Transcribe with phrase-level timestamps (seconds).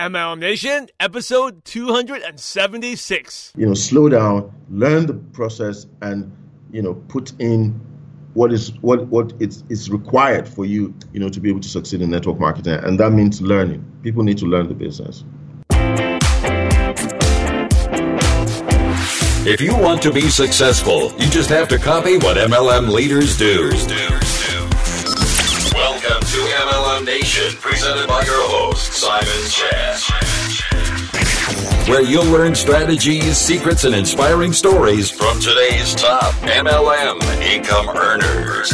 [0.00, 3.52] MLM Nation, episode 276.
[3.54, 6.34] You know, slow down, learn the process, and
[6.72, 7.78] you know, put in
[8.32, 11.68] what is what what is, is required for you, you know, to be able to
[11.68, 13.84] succeed in network marketing, and that means learning.
[14.02, 15.22] People need to learn the business.
[19.46, 23.70] If you want to be successful, you just have to copy what MLM leaders do.
[27.00, 29.98] Welcome to MLM Nation, presented by your host, Simon Chan.
[31.88, 38.72] Where you'll learn strategies, secrets, and inspiring stories from today's top MLM income earners.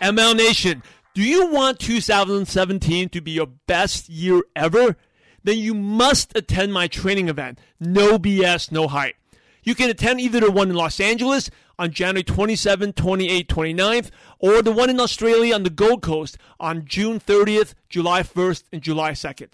[0.00, 0.82] MLM Nation,
[1.14, 4.96] do you want 2017 to be your best year ever?
[5.42, 9.16] Then you must attend my training event, No BS, No Hype.
[9.64, 11.50] You can attend either the one in Los Angeles
[11.82, 16.84] on January 27, 28, 29th, or the one in Australia on the Gold Coast on
[16.84, 19.48] June 30th, July 1st, and July 2nd.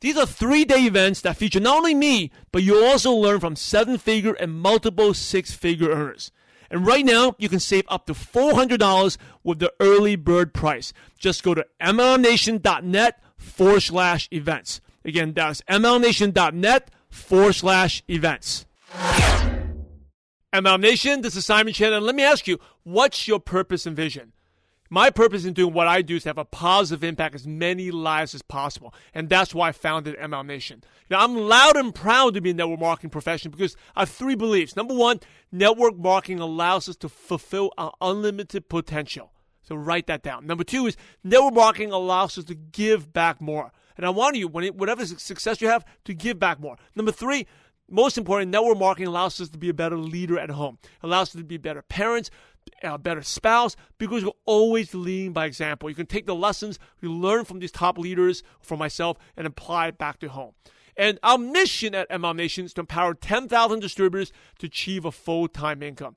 [0.00, 3.54] These are three day events that feature not only me, but you'll also learn from
[3.54, 6.32] seven figure and multiple six figure earners.
[6.68, 10.92] And right now, you can save up to $400 with the early bird price.
[11.16, 14.80] Just go to mlmnation.net forward slash events.
[15.04, 18.66] Again, that's mlmnation.net forward slash events.
[20.50, 24.32] MLM Nation, this is Simon and let me ask you, what's your purpose and vision?
[24.88, 27.90] My purpose in doing what I do is to have a positive impact as many
[27.90, 30.82] lives as possible, and that's why I founded MLM Nation.
[31.10, 34.08] Now, I'm loud and proud to be in the network marketing profession because I have
[34.08, 34.74] three beliefs.
[34.74, 35.20] Number one,
[35.52, 39.32] network marketing allows us to fulfill our unlimited potential.
[39.60, 40.46] So write that down.
[40.46, 43.70] Number two is network marketing allows us to give back more.
[43.98, 46.78] And I want you, when it, whatever success you have, to give back more.
[46.94, 47.46] Number three,
[47.90, 50.78] most important, network marketing allows us to be a better leader at home.
[51.02, 52.30] allows us to be better parents,
[52.82, 55.88] a better spouse, because we're always leading by example.
[55.88, 59.88] You can take the lessons you learn from these top leaders, from myself, and apply
[59.88, 60.52] it back to home.
[60.96, 65.82] And our mission at MLM Nation is to empower 10,000 distributors to achieve a full-time
[65.82, 66.16] income.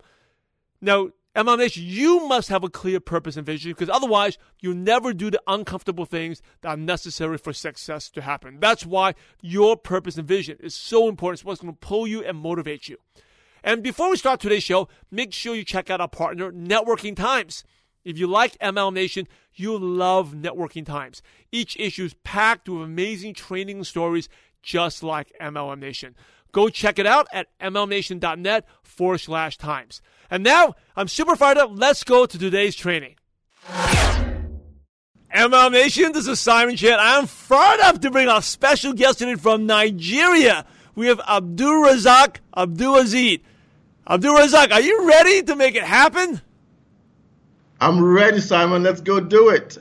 [0.82, 5.14] Now, MLM Nation, you must have a clear purpose and vision because otherwise you'll never
[5.14, 8.60] do the uncomfortable things that are necessary for success to happen.
[8.60, 11.40] That's why your purpose and vision is so important.
[11.40, 12.98] It's what's going to pull you and motivate you.
[13.64, 17.64] And before we start today's show, make sure you check out our partner, Networking Times.
[18.04, 21.22] If you like MLM Nation, you'll love Networking Times.
[21.52, 24.28] Each issue is packed with amazing training stories
[24.62, 26.16] just like MLM Nation.
[26.52, 30.02] Go check it out at mlmnation.net forward slash times.
[30.30, 31.72] And now I'm super fired up.
[31.74, 33.16] Let's go to today's training.
[35.34, 36.98] MLM Nation, this is Simon Chan.
[37.00, 40.66] I'm fired up to bring our special guest today from Nigeria.
[40.94, 43.40] We have AbdurRazaq Abdul Aziz.
[44.08, 46.42] AbdurRazaq, are you ready to make it happen?
[47.80, 48.84] I'm ready, Simon.
[48.84, 49.78] Let's go do it.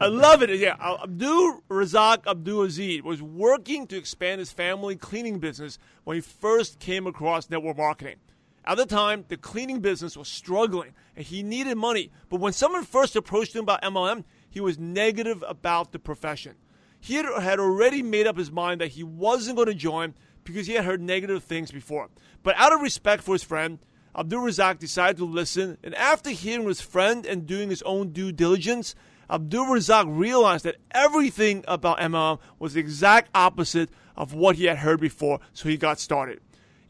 [0.00, 0.50] I love it.
[0.50, 6.78] Yeah, AbdurRazaq Abdul Aziz was working to expand his family cleaning business when he first
[6.78, 8.16] came across network marketing.
[8.64, 12.12] At the time, the cleaning business was struggling and he needed money.
[12.28, 16.54] But when someone first approached him about MLM, he was negative about the profession.
[17.00, 20.74] He had already made up his mind that he wasn't going to join because he
[20.74, 22.08] had heard negative things before.
[22.44, 23.80] But out of respect for his friend,
[24.14, 28.94] AbdurRazaq decided to listen, and after hearing his friend and doing his own due diligence,
[29.30, 35.00] AbdurRazaq realized that everything about MLM was the exact opposite of what he had heard
[35.00, 36.40] before, so he got started.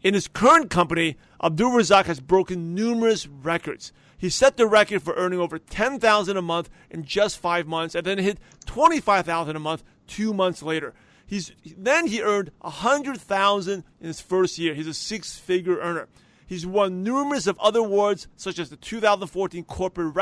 [0.03, 3.93] In his current company, AbdurRazaq has broken numerous records.
[4.17, 8.05] He set the record for earning over 10000 a month in just five months and
[8.05, 10.95] then hit 25000 a month two months later.
[11.27, 14.75] He's, then he earned 100000 in his first year.
[14.75, 16.09] He's a six-figure earner.
[16.47, 20.17] He's won numerous of other awards, such as the 2014 Corporate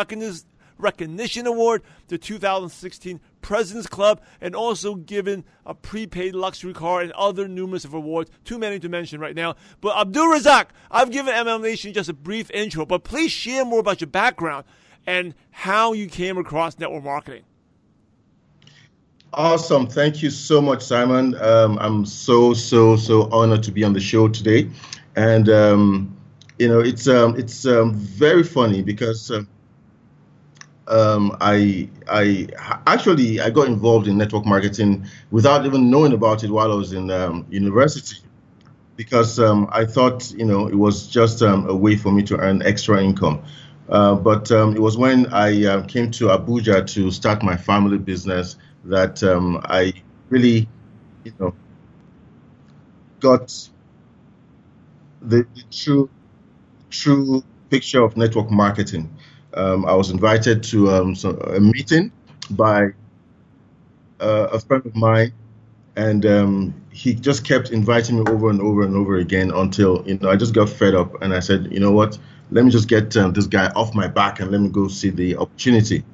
[0.78, 7.48] Recognition Award, the 2016 President's Cup, and also given a prepaid luxury car and other
[7.48, 8.30] numerous of awards.
[8.44, 9.56] Too many to mention right now.
[9.80, 14.00] But AbdurRazaq, I've given MLM Nation just a brief intro, but please share more about
[14.00, 14.64] your background
[15.06, 17.42] and how you came across network marketing.
[19.32, 19.86] Awesome.
[19.86, 21.34] Thank you so much, Simon.
[21.40, 24.70] Um, I'm so, so, so honored to be on the show today.
[25.14, 26.16] And, um,
[26.58, 29.42] you know, it's, um, it's um, very funny because uh,
[30.88, 32.48] um, I I
[32.86, 36.92] actually I got involved in network marketing without even knowing about it while I was
[36.92, 38.16] in um, university
[38.96, 42.36] because um, I thought you know it was just um, a way for me to
[42.38, 43.42] earn extra income.
[43.88, 47.98] Uh, but um, it was when I uh, came to Abuja to start my family
[47.98, 49.22] business that
[49.64, 49.92] I
[50.30, 50.68] really
[51.24, 51.54] you know
[53.20, 53.70] got
[55.20, 56.10] the, the true
[56.90, 59.15] true picture of network marketing
[59.56, 62.12] um, I was invited to um, so a meeting
[62.50, 62.88] by
[64.20, 65.32] uh, a friend of mine,
[65.96, 70.18] and um, he just kept inviting me over and over and over again until you
[70.18, 72.18] know I just got fed up, and I said, you know what,
[72.50, 75.10] let me just get um, this guy off my back and let me go see
[75.10, 76.04] the opportunity.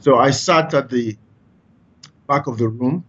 [0.00, 1.16] So I sat at the
[2.28, 3.04] back of the room,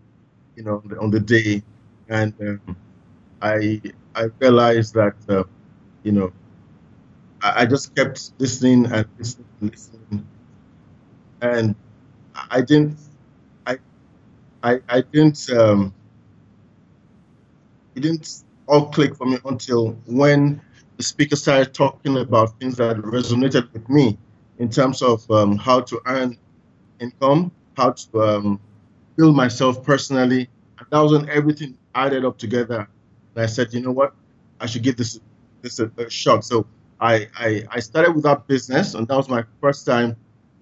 [0.56, 1.64] you know, on the day,
[2.10, 2.78] and um,
[3.42, 3.82] I
[4.16, 5.44] I realized that uh,
[6.04, 6.32] you know
[7.42, 10.28] I, just kept listening and listening and listening,
[11.42, 11.76] and
[12.52, 12.98] I didn't
[13.66, 13.78] I
[14.64, 15.94] I, I didn't um,
[17.96, 20.62] it didn't all click for me until when
[20.98, 24.18] the speaker started talking about things that resonated with me
[24.60, 26.38] in terms of um, how to earn
[27.00, 28.60] income, how to um,
[29.18, 30.50] build myself personally.
[30.80, 32.88] And that was when everything added up together.
[33.36, 34.14] And I said, you know what?
[34.60, 35.20] I should give this
[35.62, 36.46] this a, a shot.
[36.46, 36.68] So
[37.00, 40.16] I, I, I started with that business, and that was my first time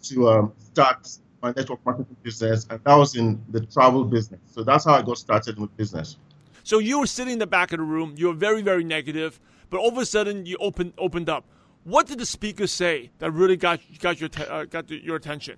[0.03, 1.07] to um, start
[1.41, 4.41] my network marketing business, and that was in the travel business.
[4.51, 6.17] So that's how I got started with business.
[6.63, 8.15] So you were sitting in the back of the room.
[8.17, 9.39] You were very, very negative,
[9.69, 11.45] but all of a sudden you opened opened up.
[11.83, 15.57] What did the speaker say that really got got your uh, got your attention?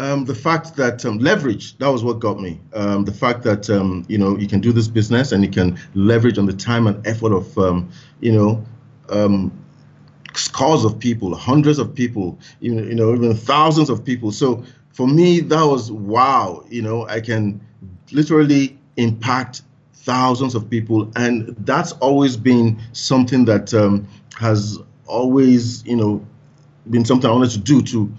[0.00, 2.58] Um, the fact that um, leverage that was what got me.
[2.74, 5.78] Um, the fact that um, you know you can do this business and you can
[5.94, 7.88] leverage on the time and effort of um,
[8.20, 8.64] you know
[9.10, 9.52] um,
[10.34, 14.32] scores of people, hundreds of people, even you know even thousands of people.
[14.32, 16.64] So for me, that was wow.
[16.68, 17.60] You know, I can
[18.12, 19.62] literally impact
[19.92, 24.08] thousands of people, and that's always been something that um,
[24.38, 26.24] has always, you know,
[26.88, 28.12] been something I wanted to do to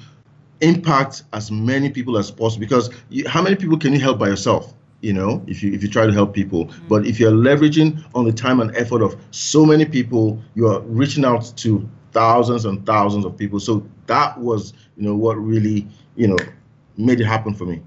[0.62, 2.62] impact as many people as possible.
[2.62, 4.74] Because you, how many people can you help by yourself?
[5.02, 6.88] You know, if you if you try to help people, mm-hmm.
[6.88, 10.82] but if you're leveraging on the time and effort of so many people, you are
[10.82, 13.60] reaching out to thousands and thousands of people.
[13.60, 16.38] So that was, you know, what really, you know,
[16.98, 17.82] made it happen for me.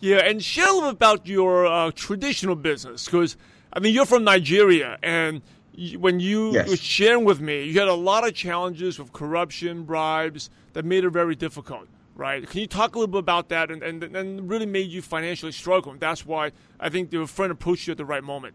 [0.00, 3.36] Yeah, and share a little about your uh, traditional business because
[3.72, 5.42] I mean you're from Nigeria, and
[5.98, 6.68] when you yes.
[6.68, 11.04] were sharing with me, you had a lot of challenges with corruption, bribes that made
[11.04, 11.88] it very difficult.
[12.16, 12.48] Right?
[12.48, 15.50] Can you talk a little bit about that and, and, and really made you financially
[15.50, 15.92] struggle?
[15.92, 18.54] And that's why I think your friend approached you at the right moment.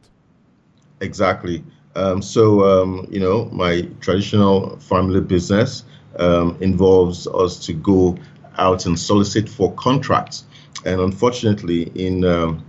[1.02, 1.64] Exactly.
[1.96, 5.84] Um, so, um, you know, my traditional family business
[6.18, 8.18] um, involves us to go
[8.58, 10.46] out and solicit for contracts
[10.86, 12.64] and unfortunately, in um,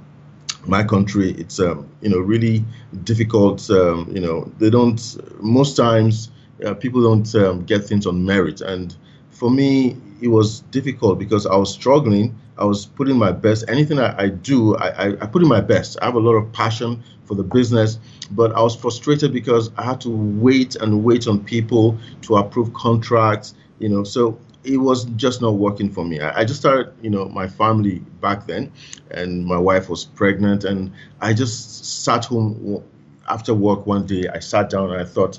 [0.67, 2.65] my country, it's um, you know really
[3.05, 3.69] difficult.
[3.71, 5.01] Um, you know, they don't
[5.43, 6.31] most times
[6.65, 8.95] uh, people don't get things on merit, and
[9.31, 12.37] for me, it was difficult because I was struggling.
[12.59, 13.65] I was putting my best.
[13.69, 15.99] Anything I, I do, I, I, I put in my best.
[16.03, 17.99] I have a lot of passion for the business,
[18.33, 22.73] but I was frustrated because I had to wait and wait on people to approve
[22.75, 23.55] contracts.
[23.79, 26.21] You know, so it was just not working for me.
[26.21, 28.71] I, I, just started, you know, my family back then,
[29.11, 32.83] and my wife was pregnant, and I just sat home
[33.29, 34.25] after work one day.
[34.29, 35.39] I sat down and I thought,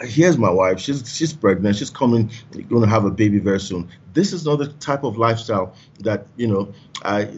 [0.00, 0.80] here's my wife.
[0.80, 1.76] She's she's pregnant.
[1.76, 2.30] She's coming,
[2.68, 3.88] going to have a baby very soon.
[4.12, 6.72] This is not the type of lifestyle that you know
[7.04, 7.28] I.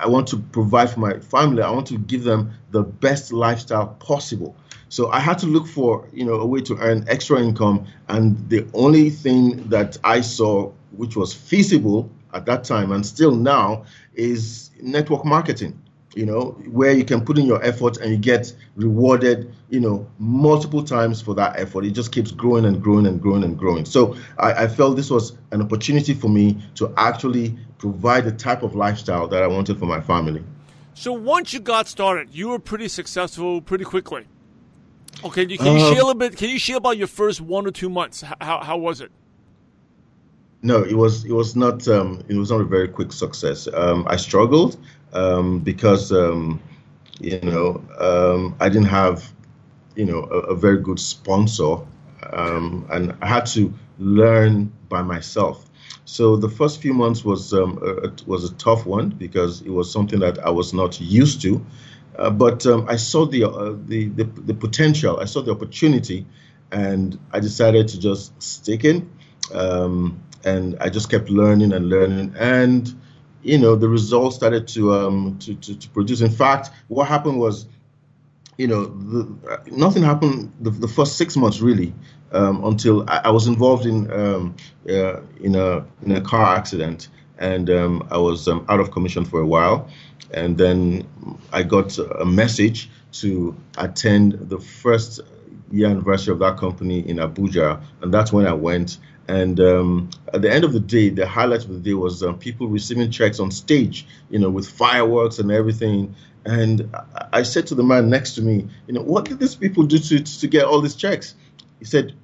[0.00, 1.60] I want to provide for my family.
[1.60, 4.54] I want to give them the best lifestyle possible.
[4.90, 8.48] So I had to look for, you know, a way to earn extra income, and
[8.48, 13.84] the only thing that I saw which was feasible at that time and still now
[14.14, 15.78] is network marketing.
[16.18, 20.04] You know, where you can put in your effort and you get rewarded, you know,
[20.18, 21.84] multiple times for that effort.
[21.84, 23.84] It just keeps growing and growing and growing and growing.
[23.84, 28.64] So I, I felt this was an opportunity for me to actually provide the type
[28.64, 30.42] of lifestyle that I wanted for my family.
[30.94, 34.26] So once you got started, you were pretty successful pretty quickly.
[35.22, 36.36] Okay, can you, can you um, share a little bit?
[36.36, 38.24] Can you share about your first one or two months?
[38.40, 39.12] How how was it?
[40.62, 43.68] No, it was it was not um, it was not a very quick success.
[43.72, 44.76] Um, I struggled
[45.12, 46.60] um, because um,
[47.20, 49.32] you know um, I didn't have
[49.96, 51.76] you know a, a very good sponsor,
[52.32, 55.64] um, and I had to learn by myself.
[56.04, 59.92] So the first few months was um, a, was a tough one because it was
[59.92, 61.64] something that I was not used to.
[62.18, 65.20] Uh, but um, I saw the, uh, the, the the potential.
[65.20, 66.26] I saw the opportunity,
[66.72, 69.10] and I decided to just stick in.
[70.44, 72.94] And I just kept learning and learning, and
[73.42, 76.20] you know the results started to um, to, to, to produce.
[76.20, 77.66] In fact, what happened was,
[78.56, 81.94] you know, the, nothing happened the, the, first six months really
[82.32, 84.56] um, until I, I, was involved in um,
[84.88, 89.24] uh, in a in a car accident, and um, I was um, out of commission
[89.24, 89.88] for a while,
[90.32, 91.06] and then
[91.52, 95.20] I got a message to attend the first
[95.70, 98.98] year anniversary of that company in Abuja, and that's when I went.
[99.28, 102.38] And um, at the end of the day, the highlight of the day was um,
[102.38, 106.14] people receiving checks on stage, you know, with fireworks and everything.
[106.46, 106.90] And
[107.32, 109.98] I said to the man next to me, you know, what did these people do
[109.98, 111.34] to, to get all these checks?
[111.78, 112.14] He said,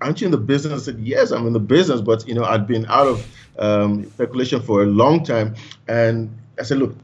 [0.00, 0.82] aren't you in the business?
[0.82, 3.26] I said, yes, I'm in the business, but, you know, I'd been out of
[3.58, 5.56] um, speculation for a long time.
[5.88, 6.96] And I said, look,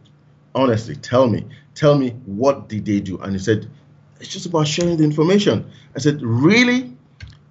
[0.54, 1.44] honestly, tell me,
[1.74, 3.18] tell me what did they do?
[3.18, 3.68] And he said,
[4.18, 5.70] it's just about sharing the information.
[5.94, 6.91] I said, really?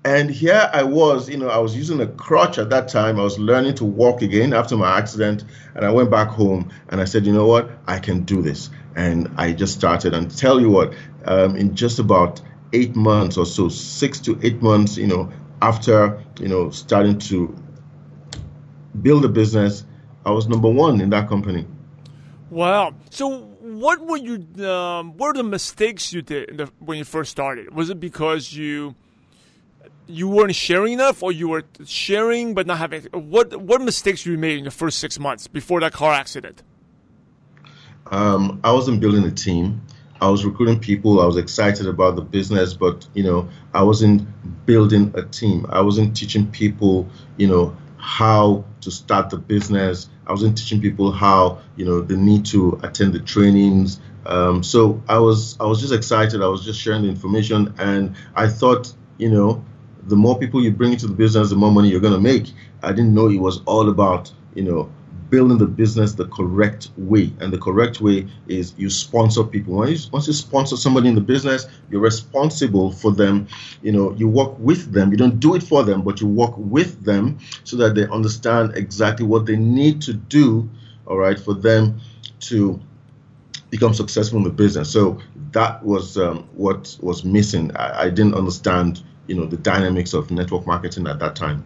[0.04, 3.20] And here I was, you know, I was using a crutch at that time.
[3.20, 5.44] I was learning to walk again after my accident.
[5.76, 7.70] And I went back home and I said, you know what?
[7.86, 8.72] I can do this.
[8.96, 10.16] And I just started.
[10.16, 12.42] And tell you what, um, in just about
[12.74, 15.32] eight months or so, six to eight months, you know,
[15.62, 17.56] after, you know, starting to
[19.04, 19.86] build a business,
[20.26, 21.68] I was number one in that company.
[22.50, 22.96] Wow.
[23.12, 27.30] So what were you, um, what were the mistakes you did the, when you first
[27.30, 27.74] started?
[27.74, 28.96] Was it because you,
[30.08, 33.04] you weren't sharing enough, or you were sharing but not having?
[33.12, 36.64] What what mistakes you made in the first six months before that car accident?
[38.12, 39.82] Um, I wasn't building a team.
[40.20, 41.20] I was recruiting people.
[41.20, 44.28] I was excited about the business, but you know, I wasn't
[44.66, 45.66] building a team.
[45.70, 50.10] I wasn't teaching people, you know, how to start the business.
[50.28, 54.00] I wasn't teaching people how, you know, they need to attend the trainings.
[54.26, 56.42] Um, so I was, I was just excited.
[56.44, 59.64] I was just sharing the information, and I thought, you know,
[60.08, 62.52] the more people you bring into the business, the more money you're going to make.
[62.84, 64.92] I didn't know it was all about, you know,
[65.30, 67.32] building the business the correct way.
[67.40, 69.76] And the correct way is you sponsor people.
[69.76, 73.48] When you, once you sponsor somebody in the business, you're responsible for them.
[73.82, 75.12] You know, you work with them.
[75.12, 78.76] You don't do it for them, but you work with them so that they understand
[78.76, 80.70] exactly what they need to do,
[81.08, 82.02] all right, for them
[82.42, 82.80] to
[83.70, 84.92] become successful in the business.
[84.92, 85.20] So
[85.54, 87.76] that was um, what was missing.
[87.78, 91.64] I, I didn't understand you know the dynamics of network marketing at that time.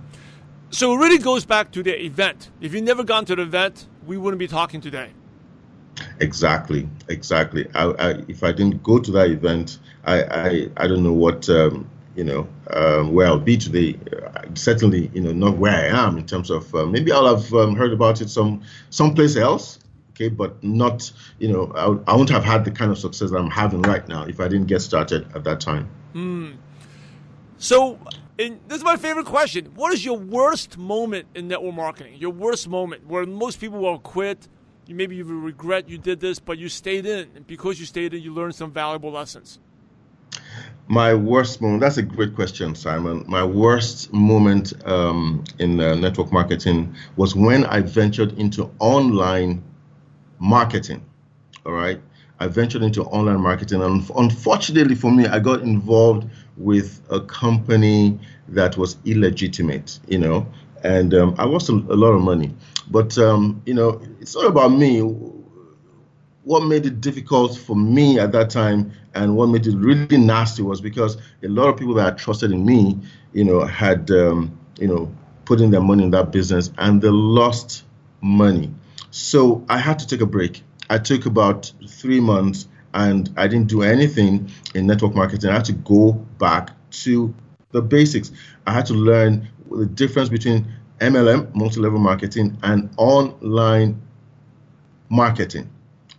[0.71, 2.49] So it really goes back to the event.
[2.59, 5.11] If you never gone to the event, we wouldn't be talking today.
[6.19, 7.67] Exactly, exactly.
[7.73, 11.47] I, I, if I didn't go to that event, I, I, I don't know what
[11.49, 13.97] um, you know um, where I'll be today.
[14.11, 17.53] Uh, certainly, you know, not where I am in terms of uh, maybe I'll have
[17.53, 19.79] um, heard about it some someplace else.
[20.11, 23.37] Okay, but not you know I, I won't have had the kind of success that
[23.37, 25.89] I'm having right now if I didn't get started at that time.
[26.13, 26.55] Mm.
[27.65, 27.97] So,
[28.37, 29.71] this is my favorite question.
[29.73, 32.13] What is your worst moment in network marketing?
[32.19, 34.47] Your worst moment where most people will quit.
[34.85, 38.13] You maybe you regret you did this, but you stayed in, and because you stayed
[38.13, 39.57] in, you learned some valuable lessons.
[40.87, 41.81] My worst moment.
[41.81, 43.25] That's a great question, Simon.
[43.27, 49.63] My worst moment um, in uh, network marketing was when I ventured into online
[50.37, 51.03] marketing.
[51.65, 51.99] All right.
[52.39, 58.19] I ventured into online marketing, and unfortunately for me, I got involved with a company
[58.49, 60.47] that was illegitimate, you know,
[60.83, 62.53] and um, I lost a, a, lot of money.
[62.89, 64.99] But um, you know, it's not about me.
[66.43, 70.61] What made it difficult for me at that time, and what made it really nasty,
[70.61, 72.99] was because a lot of people that had trusted in me,
[73.33, 75.13] you know, had um, you know
[75.45, 77.83] put in their money in that business, and they lost
[78.21, 78.71] money.
[79.09, 80.63] So I had to take a break.
[80.89, 85.49] I took about three months and I didn't do anything in network marketing.
[85.49, 86.71] I had to go back
[87.03, 87.33] to
[87.71, 88.31] the basics.
[88.65, 90.65] I had to learn the difference between
[90.99, 94.01] MLM, multi level marketing, and online
[95.09, 95.69] marketing.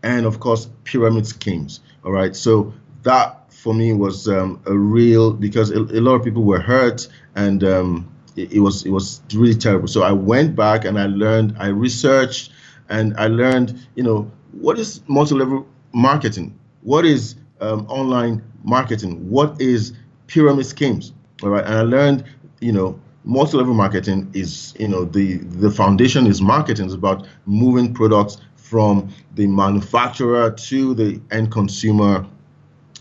[0.02, 1.80] And of course, pyramid schemes.
[2.04, 2.36] All right.
[2.36, 6.60] So that for me was um, a real because a, a, lot of people were
[6.60, 9.88] hurt and um, it, it, was it was really terrible.
[9.88, 12.52] So I went back and I learned, I researched,
[12.90, 16.56] and I learned, you know, what is multi level marketing?
[16.86, 19.92] What is um, online marketing, what is
[20.28, 21.12] pyramid schemes,
[21.42, 21.64] all right?
[21.64, 22.24] And I learned,
[22.60, 26.86] you know, multi-level marketing is, you know, the the foundation is marketing.
[26.86, 32.24] It's about moving products from the manufacturer to the end consumer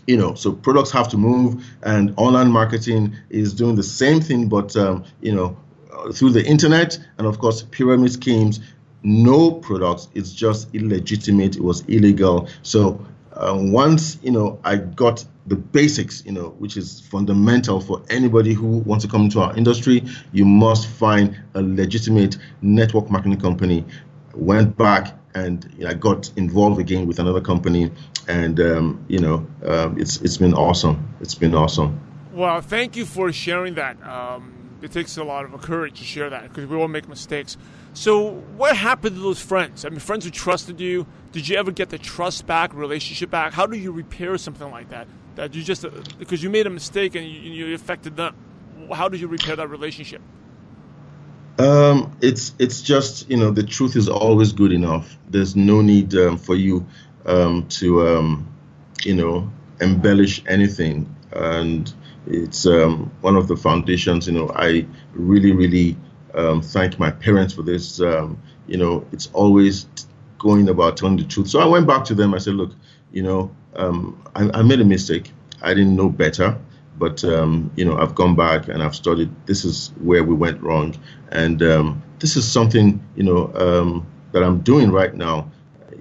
[0.06, 0.34] you know.
[0.34, 5.04] So products have to move and online marketing is doing the same thing but um,
[5.20, 5.56] you know
[6.12, 8.60] through the internet and of course pyramid schemes.
[9.02, 11.56] No products it's just illegitimate.
[11.56, 12.48] It was illegal.
[12.62, 13.04] So
[13.36, 18.52] um, once you know I got the basics, you know, which is fundamental for anybody
[18.52, 23.84] who wants to come into our industry, you must find a legitimate network marketing company.
[24.34, 27.90] Went back and you know, I got involved again with another company,
[28.26, 31.14] and um, you know, um, it's it's been awesome.
[31.20, 32.00] It's been awesome.
[32.32, 34.02] Well, thank you for sharing that.
[34.02, 37.56] Um, it takes a lot of courage to share that because we all make mistakes.
[37.94, 39.84] So, what happened to those friends?
[39.84, 41.06] I mean, friends who trusted you.
[41.32, 43.52] Did you ever get the trust back, relationship back?
[43.52, 45.06] How do you repair something like that?
[45.36, 45.84] That you just
[46.18, 48.34] because you made a mistake and you, you affected them.
[48.92, 50.22] How did you repair that relationship?
[51.58, 55.16] Um, it's it's just you know the truth is always good enough.
[55.28, 56.86] There's no need um, for you
[57.24, 58.54] um, to um,
[59.02, 61.92] you know embellish anything, and
[62.26, 64.26] it's um, one of the foundations.
[64.26, 65.96] You know, I really really
[66.34, 67.98] um, thank my parents for this.
[67.98, 69.86] you know, it's always
[70.38, 71.48] going about telling the truth.
[71.48, 72.34] So I went back to them.
[72.34, 72.72] I said, look,
[73.12, 75.32] you know, I, I made a mistake.
[75.62, 76.58] I didn't know better
[76.98, 79.30] but um, you know I've gone back and I've studied.
[79.46, 80.94] This is where we went wrong,
[81.30, 85.50] and um, this is something you know um, that I'm doing right now.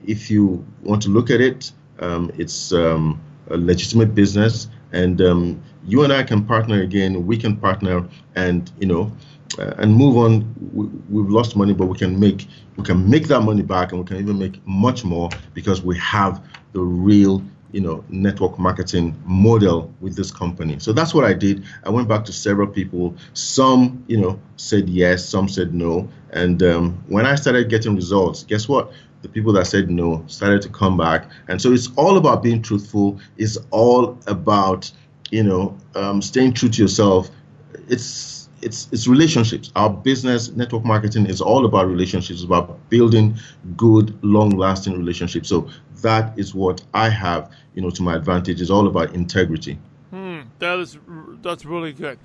[0.05, 5.63] If you want to look at it, um, it's um, a legitimate business, and um,
[5.87, 7.25] you and I can partner again.
[7.25, 9.11] We can partner, and you know.
[9.59, 10.53] Uh, and move on.
[10.73, 14.01] We, have lost money, but we can make we can make that money back, and
[14.01, 17.41] we can even make much more because we have the real
[17.75, 20.79] you know, network marketing model with this company.
[20.79, 21.65] So that's what I did.
[21.83, 23.17] I went back to several people.
[23.33, 26.07] Some, you know, said yes, some said no.
[26.31, 28.93] And um, when I started getting results, guess what?
[29.23, 31.29] The people that said no started to come back.
[31.49, 33.19] And so it's all about being truthful.
[33.35, 34.89] It's all about,
[35.31, 37.29] you know, um, staying true to yourself.
[37.87, 39.71] It's it's it's relationships.
[39.75, 43.35] Our business network marketing is all about relationships, It's about building
[43.75, 45.49] good, long-lasting relationships.
[45.49, 45.69] So
[46.01, 48.61] that is what I have you know, to my advantage.
[48.61, 49.77] It's all about integrity.
[50.09, 50.97] Hmm, that is
[51.41, 52.17] that's really good.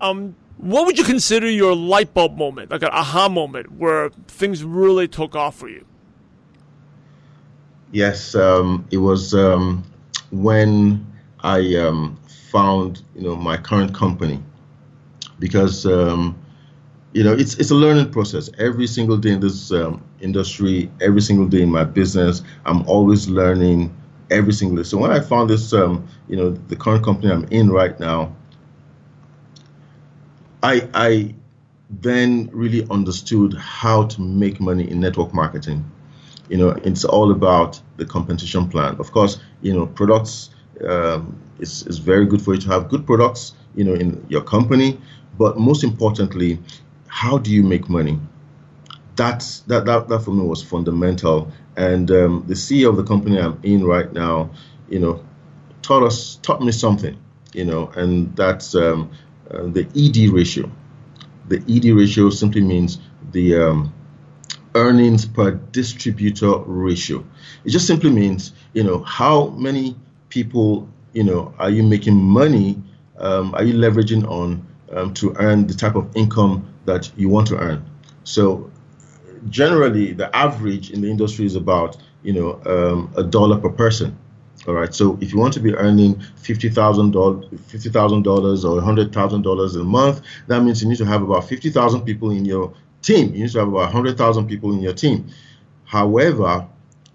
[0.00, 4.64] Um, what would you consider your light bulb moment, like an aha moment, where things
[4.64, 5.84] really took off for you?
[7.92, 9.84] Yes, um, it was um,
[10.30, 11.06] when
[11.40, 12.18] I um,
[12.50, 14.42] found you know my current company
[15.38, 16.36] because um,
[17.12, 18.50] you know it's it's a learning process.
[18.58, 23.28] Every single day in this um, industry, every single day in my business, I'm always
[23.28, 23.94] learning
[24.30, 24.82] every single day.
[24.82, 28.34] So when I found this, um, you know, the current company I'm in right now,
[30.62, 31.34] I I
[31.90, 35.90] then really understood how to make money in network marketing.
[36.50, 38.96] You know, it's all about the compensation plan.
[38.98, 40.50] Of course, you know, products
[40.86, 44.42] um, is is very good for you to have good products, you know, in your
[44.42, 45.00] company.
[45.38, 46.58] But most importantly,
[47.06, 48.18] how do you make money?
[49.16, 53.38] That's that that, that for me was fundamental and um, the CEO of the company
[53.38, 54.50] I'm in right now,
[54.88, 55.24] you know,
[55.80, 57.16] taught us, taught me something,
[57.54, 59.12] you know, and that's um,
[59.48, 60.70] uh, the ED ratio.
[61.46, 62.98] The ED ratio simply means
[63.30, 63.94] the um,
[64.74, 67.24] earnings per distributor ratio.
[67.64, 69.94] It just simply means, you know, how many
[70.28, 72.82] people, you know, are you making money?
[73.18, 77.48] Um, are you leveraging on um, to earn the type of income that you want
[77.48, 77.84] to earn?
[78.24, 78.70] So
[79.48, 84.16] generally the average in the industry is about you know um, a dollar per person.
[84.66, 84.92] All right.
[84.92, 89.12] So if you want to be earning fifty thousand dollars, fifty thousand dollars, or hundred
[89.12, 92.44] thousand dollars a month, that means you need to have about fifty thousand people in
[92.44, 93.32] your team.
[93.34, 95.28] You need to have about hundred thousand people in your team.
[95.84, 96.66] However,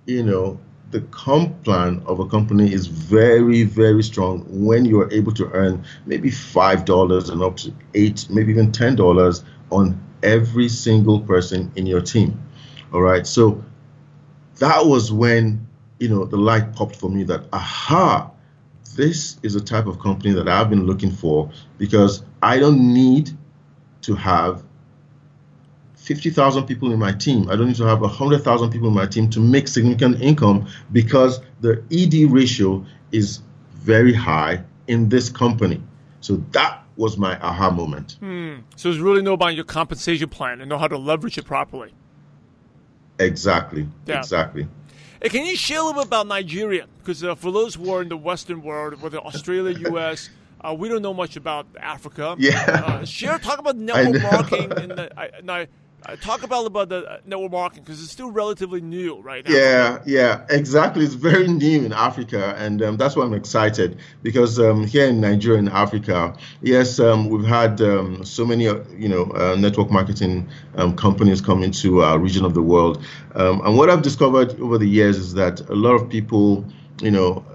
[0.05, 0.59] you know
[0.93, 5.49] the comp plan of a company is very very strong when you are able to
[5.51, 11.19] earn maybe five dollars and up to eight, maybe even ten dollars on every single
[11.19, 12.39] person in your team.
[12.93, 13.25] All right.
[13.25, 13.63] So
[14.59, 15.67] that was when,
[15.99, 18.29] you know, the light popped for me that, aha,
[18.95, 23.31] this is a type of company that I've been looking for because I don't need
[24.03, 24.63] to have
[26.03, 27.49] 50,000 people in my team.
[27.49, 31.39] I don't need to have 100,000 people in my team to make significant income because
[31.61, 33.39] the ED ratio is
[33.71, 35.81] very high in this company.
[36.19, 38.17] So that was my aha moment.
[38.19, 38.55] Hmm.
[38.75, 41.93] So it's really know about your compensation plan and know how to leverage it properly.
[43.17, 43.87] Exactly.
[44.05, 44.19] Yeah.
[44.19, 44.67] Exactly.
[45.21, 46.85] Hey, can you share a little bit about Nigeria?
[46.99, 50.89] Because uh, for those who are in the Western world, whether Australia, U.S., uh, we
[50.89, 52.35] don't know much about Africa.
[52.37, 52.61] Yeah.
[52.67, 54.71] Uh, share, talk about network marketing.
[54.73, 55.67] And, the, I, and I,
[56.05, 59.55] uh, talk about about the uh, network marketing because it's still relatively new right now.
[59.55, 61.05] Yeah, yeah, exactly.
[61.05, 65.21] It's very new in Africa, and um, that's why I'm excited because um, here in
[65.21, 69.91] Nigeria and Africa, yes, um, we've had um, so many, uh, you know, uh, network
[69.91, 73.03] marketing um, companies come into our region of the world,
[73.35, 76.65] um, and what I've discovered over the years is that a lot of people,
[77.01, 77.45] you know,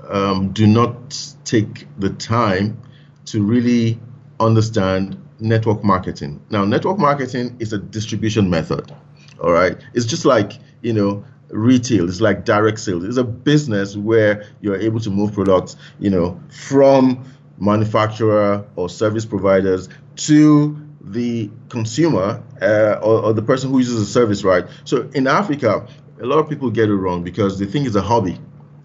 [0.52, 2.80] do not take the time
[3.26, 3.98] to really
[4.40, 6.40] understand network marketing.
[6.50, 8.94] Now, network marketing is a distribution method.
[9.42, 9.76] All right.
[9.94, 12.08] It's just like, you know, retail.
[12.08, 13.04] It's like direct sales.
[13.04, 17.24] It's a business where you're able to move products, you know, from
[17.58, 24.06] manufacturer or service providers to the consumer uh, or, or the person who uses the
[24.06, 24.66] service, right?
[24.84, 25.86] So in Africa,
[26.20, 28.38] a lot of people get it wrong because they think it's a hobby.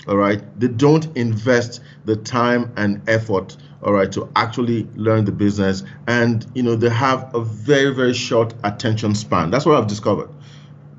[0.07, 5.32] All right, they don't invest the time and effort all right to actually learn the
[5.32, 5.84] business.
[6.08, 9.52] And you know they have a very very short attention span.
[9.52, 10.30] That's what i've discovered.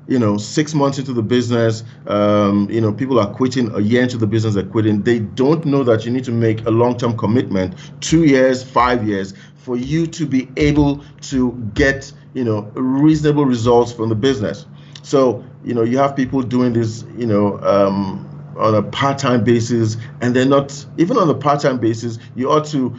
[0.07, 3.73] You know six months into the business um, you know people are quitting.
[3.75, 5.01] A year into the business they're quitting.
[5.01, 9.33] They don't know that you need to make a long-term commitment two years five years
[9.55, 14.67] for you to be able to get you know reasonable results from the business.
[15.01, 19.97] So you know you have people doing this you know um, on a part-time basis
[20.21, 22.95] and they're not even on a part-time basis you ought to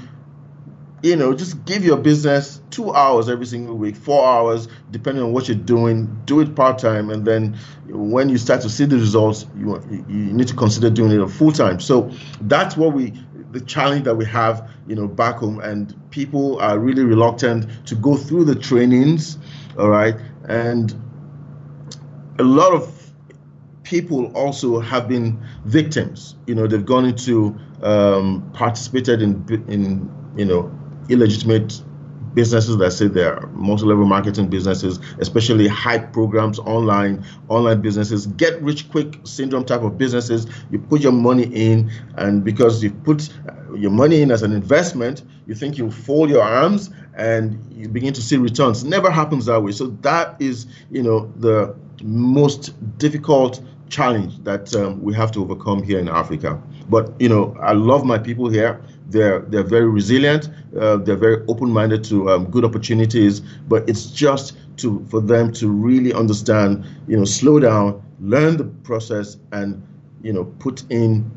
[1.02, 5.32] you know just give your business two hours every single week four hours depending on
[5.32, 7.56] what you're doing do it part-time and then
[7.88, 11.80] when you start to see the results you, you need to consider doing it full-time.
[11.80, 12.10] So
[12.42, 13.12] that's what we
[13.52, 17.94] the challenge that we have you know back home and people are really reluctant to
[17.94, 19.38] go through the trainings
[19.78, 20.16] all right?
[20.48, 20.94] And
[22.38, 22.95] a lot of
[23.86, 26.34] people also have been victims.
[26.46, 30.70] You know, they've gone into um, participated in in you know
[31.08, 31.80] illegitimate
[32.34, 38.90] businesses that say they're multi-level marketing businesses, especially hype programs online, online businesses, get rich
[38.90, 40.46] quick syndrome type of businesses.
[40.70, 43.30] You put your money in, and because you put
[43.74, 48.12] your money in as an investment, you think you fold your arms and you begin
[48.12, 48.84] to see returns.
[48.84, 49.72] Never happens that way.
[49.72, 55.82] So that is, you know, the most difficult challenge that um, we have to overcome
[55.82, 56.60] here in Africa.
[56.88, 58.80] But you know, I love my people here.
[59.08, 60.48] They're they're very resilient.
[60.78, 63.40] Uh, they're very open-minded to um, good opportunities.
[63.40, 66.84] But it's just to for them to really understand.
[67.08, 69.82] You know, slow down, learn the process, and
[70.22, 71.30] you know, put in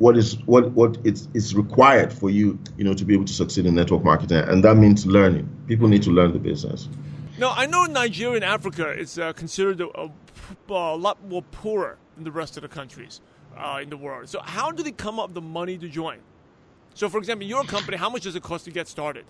[0.00, 3.34] what is what what is, is required for you you know to be able to
[3.34, 6.88] succeed in network marketing and that means learning people need to learn the business
[7.40, 10.10] now i know nigeria and africa is uh, considered a,
[10.68, 13.20] a lot more poorer than the rest of the countries
[13.56, 14.28] uh, in the world.
[14.28, 16.18] So how do they come up with the money to join?
[16.94, 19.24] So, for example, your company, how much does it cost to get started?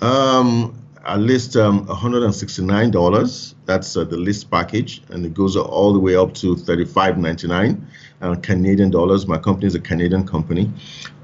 [0.00, 3.54] Um, at least um, $169.
[3.64, 7.80] That's uh, the list package, and it goes all the way up to $35.99
[8.20, 9.26] uh, Canadian dollars.
[9.26, 10.70] My company is a Canadian company,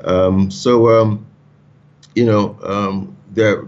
[0.04, 1.26] um, so um,
[2.14, 2.58] you know
[3.34, 3.64] there,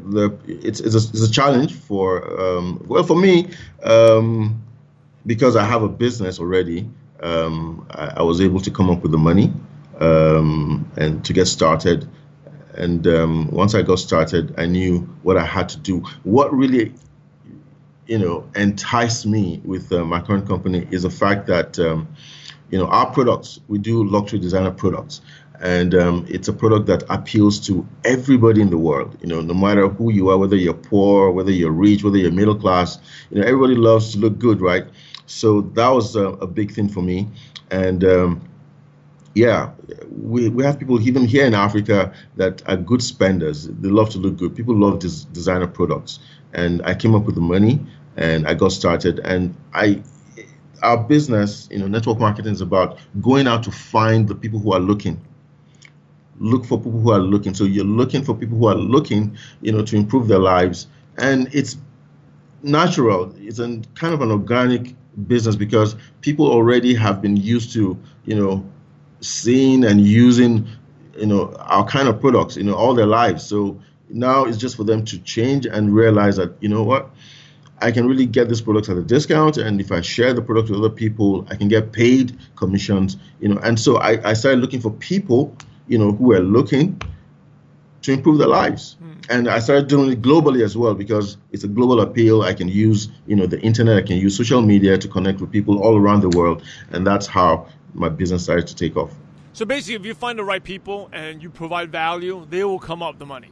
[0.46, 3.50] it's it's a, it's a challenge for um, well for me.
[3.82, 4.62] Um,
[5.26, 6.88] because I have a business already,
[7.20, 9.52] um, I, I, was able to come up with the money
[9.98, 12.08] um, and to get started.
[12.74, 16.04] And um, once I got started, I knew what I had to do.
[16.24, 16.94] What really,
[18.06, 22.06] you know, enticed me with uh, my current company is the fact that, um,
[22.70, 25.22] you know, our products, we do luxury designer products
[25.60, 29.16] and um, it's a product that appeals to everybody in the world.
[29.20, 32.32] You know, no matter who you are, whether you're poor, whether you're rich, whether you're
[32.32, 32.98] middle class,
[33.30, 34.86] you know, everybody loves to look good, right?
[35.26, 37.28] So that was a, a big thing for me.
[37.70, 38.48] And um,
[39.34, 39.72] yeah,
[40.10, 43.66] we, we have people even here in Africa that are good spenders.
[43.66, 44.56] They love to look good.
[44.56, 46.20] People love this designer products.
[46.52, 47.80] And I came up with the money
[48.16, 49.18] and I got started.
[49.20, 50.02] And I,
[50.82, 54.72] our business, you know, network marketing is about going out to find the people who
[54.72, 55.20] are looking.
[56.38, 57.54] Look for people who are looking.
[57.54, 60.86] So you're looking for people who are looking, you know, to improve their lives.
[61.18, 61.76] And it's
[62.62, 63.34] natural.
[63.38, 64.94] It's a kind of an organic
[65.26, 68.64] business because people already have been used to, you know,
[69.20, 70.68] seeing and using,
[71.16, 73.44] you know, our kind of products, you know, all their lives.
[73.44, 77.10] So now it's just for them to change and realize that, you know what,
[77.80, 80.70] I can really get this product at a discount, and if I share the product
[80.70, 83.60] with other people, I can get paid commissions, you know.
[83.62, 85.54] And so I, I started looking for people,
[85.88, 87.00] you know, who are looking
[88.02, 88.96] to improve their lives.
[89.02, 89.26] Mm.
[89.28, 92.42] And I started doing it globally as well because it's a global appeal.
[92.42, 95.50] I can use, you know, the internet, I can use social media to connect with
[95.50, 99.12] people all around the world, and that's how my business started to take off.
[99.52, 103.02] So basically, if you find the right people and you provide value, they will come
[103.02, 103.50] up with the money.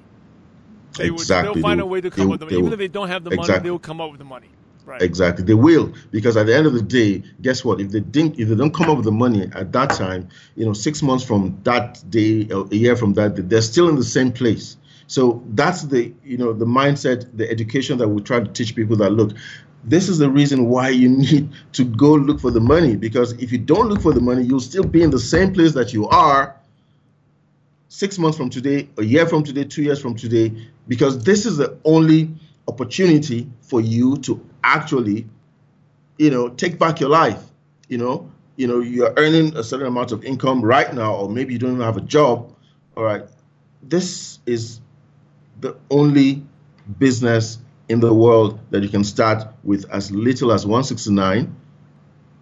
[0.99, 1.49] They exactly.
[1.49, 2.59] Will, they'll find a way to come up with the money.
[2.59, 4.51] Even if they don't have the money, they will come up with the money.
[4.87, 5.01] Right.
[5.01, 7.81] Exactly, they will because at the end of the day, guess what?
[7.81, 10.67] If they didn't, if they don't come up with the money at that time, you
[10.67, 14.31] know, six months from that day, a year from that, they're still in the same
[14.31, 14.77] place.
[15.07, 18.97] So that's the you know the mindset, the education that we try to teach people
[18.97, 19.33] that look,
[19.85, 23.53] this is the reason why you need to go look for the money because if
[23.53, 26.09] you don't look for the money, you'll still be in the same place that you
[26.09, 26.57] are
[27.89, 30.53] six months from today, a year from today, two years from today,
[30.89, 32.29] because this is the only
[32.67, 35.29] opportunity for you to actually,
[36.19, 37.43] you know, take back your life.
[37.89, 41.53] You know, you know, you're earning a certain amount of income right now, or maybe
[41.53, 42.53] you don't even have a job.
[42.97, 43.25] All right,
[43.83, 44.81] this is
[45.61, 46.43] the only
[46.99, 51.55] business in the world that you can start with as little as 169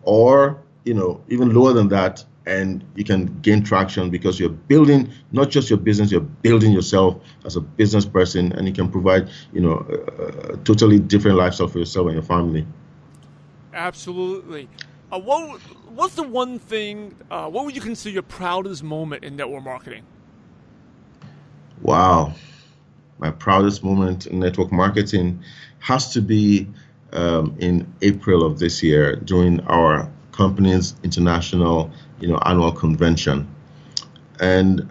[0.04, 5.10] or you know even lower than that and you can gain traction because you're building
[5.30, 9.28] not just your business you're building yourself as a business person and you can provide
[9.52, 12.66] you know a, a totally different lifestyle for yourself and your family.
[13.72, 14.68] Absolutely.
[15.10, 19.36] Uh, what what's the one thing uh, what would you consider your proudest moment in
[19.36, 20.04] network marketing?
[21.82, 22.34] Wow.
[23.18, 25.42] My proudest moment in network marketing
[25.78, 26.66] has to be
[27.12, 31.90] um, in April of this year during our company's international,
[32.22, 33.52] you know, annual convention.
[34.40, 34.88] And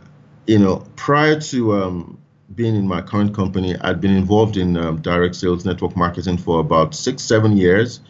[0.47, 2.17] you know, prior to um,
[2.55, 6.59] being in my current company, I'd been involved in um, direct sales network marketing for
[6.59, 8.01] about six, seven years,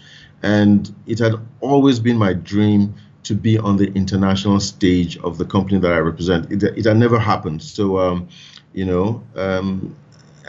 [0.42, 5.46] and it had always been my dream to be on the international stage of the
[5.46, 6.52] company that I represent.
[6.52, 7.62] It, it had never happened.
[7.62, 8.28] So, um,
[8.74, 9.96] you know, um,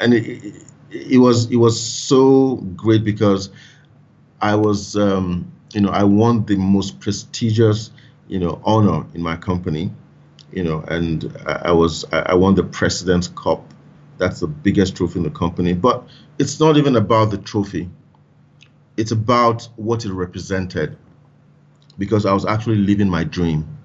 [0.01, 3.51] and it, it, was it was so great because
[4.41, 7.91] I was um, you know I won the most prestigious
[8.33, 9.91] you know honor in my company,
[10.53, 13.63] you know, and I, I was I won the President's Cup.
[14.17, 17.91] That's the biggest trophy in the company, but it's not even about the trophy.
[18.97, 20.97] It's about what it represented,
[21.99, 23.79] because I was actually living my dream.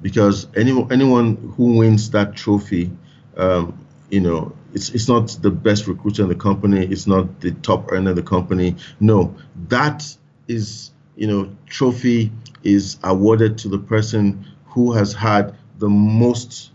[0.00, 2.90] Because anyone anyone who wins that trophy,
[3.36, 6.84] um, you know, it's it's not the best recruiter in the company.
[6.84, 8.74] It's not the top earner in the company.
[8.98, 9.36] No,
[9.68, 10.16] that
[10.48, 16.70] is you know trophy is awarded to the person who has had the most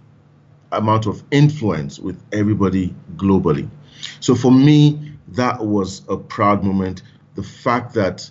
[0.72, 3.70] amount of influence with everybody globally.
[4.20, 7.04] So for me, that was a proud moment.
[7.36, 8.30] The fact that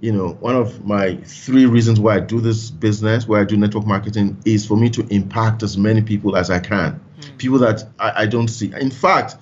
[0.00, 3.56] you know, one of my three reasons why I do this business, why I do
[3.56, 7.00] network marketing, is for me to impact as many people as I can.
[7.20, 7.38] Mm.
[7.38, 8.70] People that I, I don't see.
[8.78, 9.36] In fact,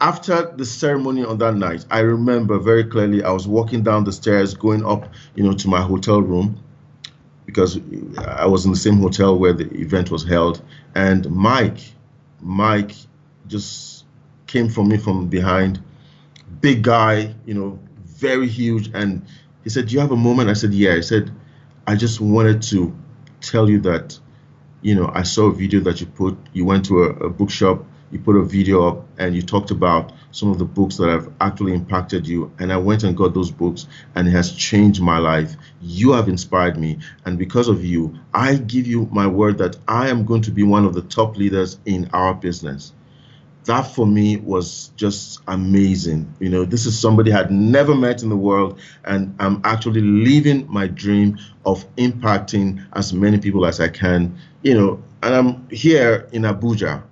[0.00, 4.12] after the ceremony on that night, I remember very clearly I was walking down the
[4.12, 6.62] stairs going up, you know, to my hotel room
[7.46, 7.78] because
[8.18, 10.62] I was in the same hotel where the event was held.
[10.94, 11.78] And Mike,
[12.40, 12.92] Mike
[13.46, 14.04] just
[14.46, 15.82] came from me from behind,
[16.60, 18.90] big guy, you know, very huge.
[18.92, 19.24] And
[19.64, 20.50] he said, Do you have a moment?
[20.50, 20.96] I said, Yeah.
[20.96, 21.30] He said,
[21.86, 22.94] I just wanted to
[23.40, 24.18] tell you that
[24.82, 27.84] you know, I saw a video that you put, you went to a, a bookshop,
[28.10, 31.32] you put a video up, and you talked about some of the books that have
[31.40, 32.52] actually impacted you.
[32.58, 35.56] And I went and got those books, and it has changed my life.
[35.80, 36.98] You have inspired me.
[37.24, 40.62] And because of you, I give you my word that I am going to be
[40.62, 42.92] one of the top leaders in our business
[43.66, 46.32] that for me was just amazing.
[46.38, 50.00] You know, this is somebody I had never met in the world, and I'm actually
[50.00, 54.38] living my dream of impacting as many people as I can.
[54.62, 57.02] You know, and I'm here in Abuja,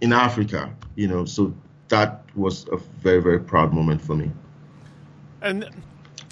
[0.00, 0.74] in Africa.
[0.94, 1.54] You know, so
[1.88, 4.30] that was a very very proud moment for me.
[5.42, 5.68] And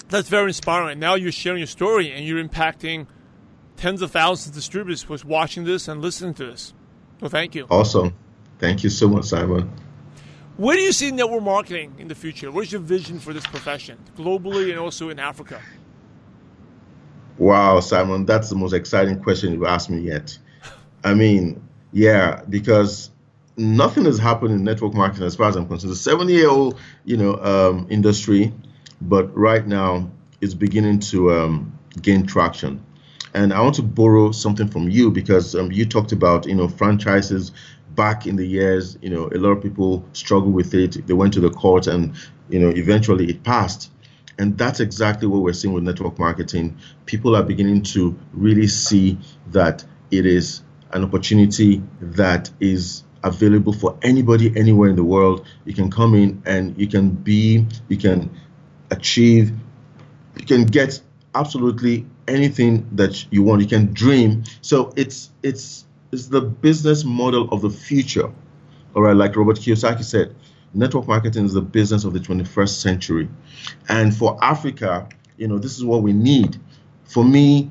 [0.09, 0.99] that's very inspiring.
[0.99, 3.07] Now you're sharing your story, and you're impacting
[3.77, 6.73] tens of thousands of distributors who's watching this and listening to this.
[7.19, 7.67] Well, thank you.
[7.69, 8.13] Awesome.
[8.59, 9.71] Thank you so much, Simon.
[10.57, 12.49] Where do you see network marketing in the future?
[12.49, 15.61] What's your vision for this profession, globally and also in Africa?
[17.37, 20.37] Wow, Simon, that's the most exciting question you've asked me yet.
[21.03, 23.11] I mean, yeah, because
[23.57, 25.91] nothing has happened in network marketing as far as I'm concerned.
[25.91, 28.53] It's a seven-year-old, you know, um, industry,
[29.01, 30.09] but right now
[30.41, 32.85] it's beginning to um, gain traction.
[33.33, 36.67] And I want to borrow something from you because um, you talked about, you know,
[36.67, 37.51] franchises
[37.93, 41.05] back in the years, you know, a lot of people struggled with it.
[41.05, 42.15] They went to the court and,
[42.49, 43.91] you know, eventually it passed.
[44.37, 46.77] And that's exactly what we're seeing with network marketing.
[47.05, 53.97] People are beginning to really see that it is an opportunity that is available for
[54.03, 55.45] anybody anywhere in the world.
[55.65, 58.29] You can come in and you can be, you can
[58.91, 59.51] achieve,
[60.37, 61.01] you can get
[61.33, 63.61] absolutely anything that you want.
[63.61, 64.43] You can dream.
[64.61, 68.31] So it's it's it's the business model of the future.
[68.95, 70.33] All right, like Robert Kiyosaki said,
[70.73, 73.27] network marketing is the business of the 21st century.
[73.89, 76.57] And for Africa, you know, this is what we need.
[77.03, 77.69] For me,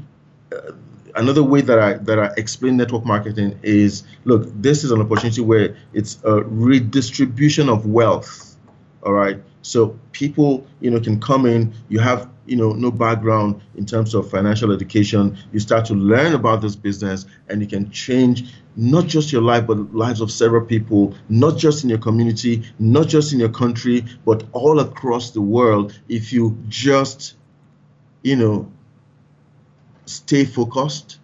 [0.53, 0.73] uh,
[1.17, 5.41] another way that I that I explain network marketing is look, this is an opportunity
[5.41, 8.57] where it's a redistribution of wealth.
[9.03, 9.43] All right.
[9.63, 14.15] So people, you know, can come in, you have you know no background in terms
[14.15, 19.07] of financial education you start to learn about this business and you can change not
[19.07, 23.33] just your life but lives of several people not just in your community not just
[23.33, 27.35] in your country but all across the world if you just
[28.23, 28.71] you know
[30.07, 31.19] stay focused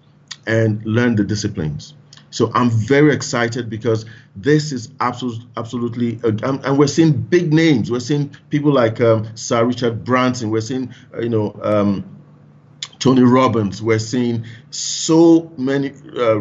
[0.47, 1.95] and learn the disciplines
[2.31, 7.91] So I'm very excited because this is absolutely, absolutely, uh, and we're seeing big names.
[7.91, 10.51] We're seeing people like um, Sir Richard Branson.
[10.51, 12.05] We're seeing, uh, you know, um,
[13.01, 13.83] Tony Robbins.
[13.83, 16.37] We're seeing so many uh,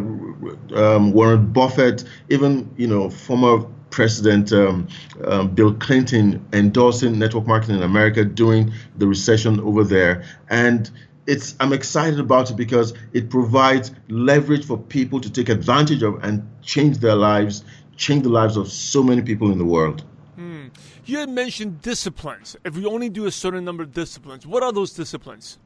[0.76, 4.86] um, Warren Buffett, even you know former President um,
[5.24, 10.90] um, Bill Clinton endorsing network marketing in America during the recession over there, and
[11.30, 16.22] it's I'm excited about it because it provides leverage for people to take advantage of
[16.24, 17.64] and change their lives,
[17.96, 20.02] change the lives of so many people in the world.
[20.36, 20.70] Mm.
[21.06, 22.56] You had mentioned disciplines.
[22.64, 25.58] If we only do a certain number of disciplines, what are those disciplines?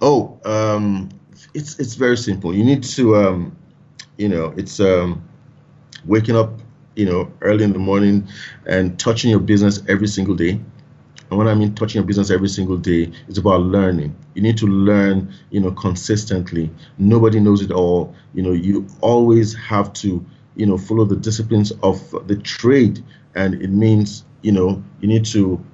[0.00, 1.08] Oh, um,
[1.52, 2.54] it's it's very simple.
[2.54, 3.56] You need to, um,
[4.16, 5.28] you know, it's um,
[6.04, 6.52] waking up,
[6.94, 8.28] you know, early in the morning
[8.64, 10.60] and touching your business every single day.
[11.30, 14.16] And when I mean touching your business every single day, it's about learning.
[14.34, 16.70] You need to learn, you know, consistently.
[16.98, 18.14] Nobody knows it all.
[18.34, 20.24] You know, you always have to,
[20.56, 23.04] you know, follow the disciplines of the trade,
[23.36, 25.64] and it means, you know, you need to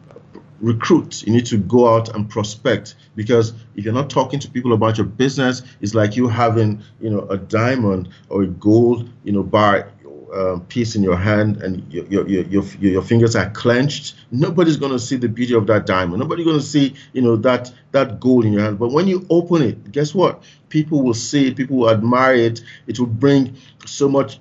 [0.60, 4.72] recruit you need to go out and prospect because if you're not talking to people
[4.72, 9.32] about your business it's like you having you know a diamond or a gold you
[9.32, 9.92] know bar
[10.34, 14.76] uh, piece in your hand and your, your, your, your, your fingers are clenched nobody's
[14.76, 17.72] going to see the beauty of that diamond nobody's going to see you know that
[17.92, 21.48] that gold in your hand but when you open it guess what people will see
[21.48, 24.38] it people will admire it it will bring so much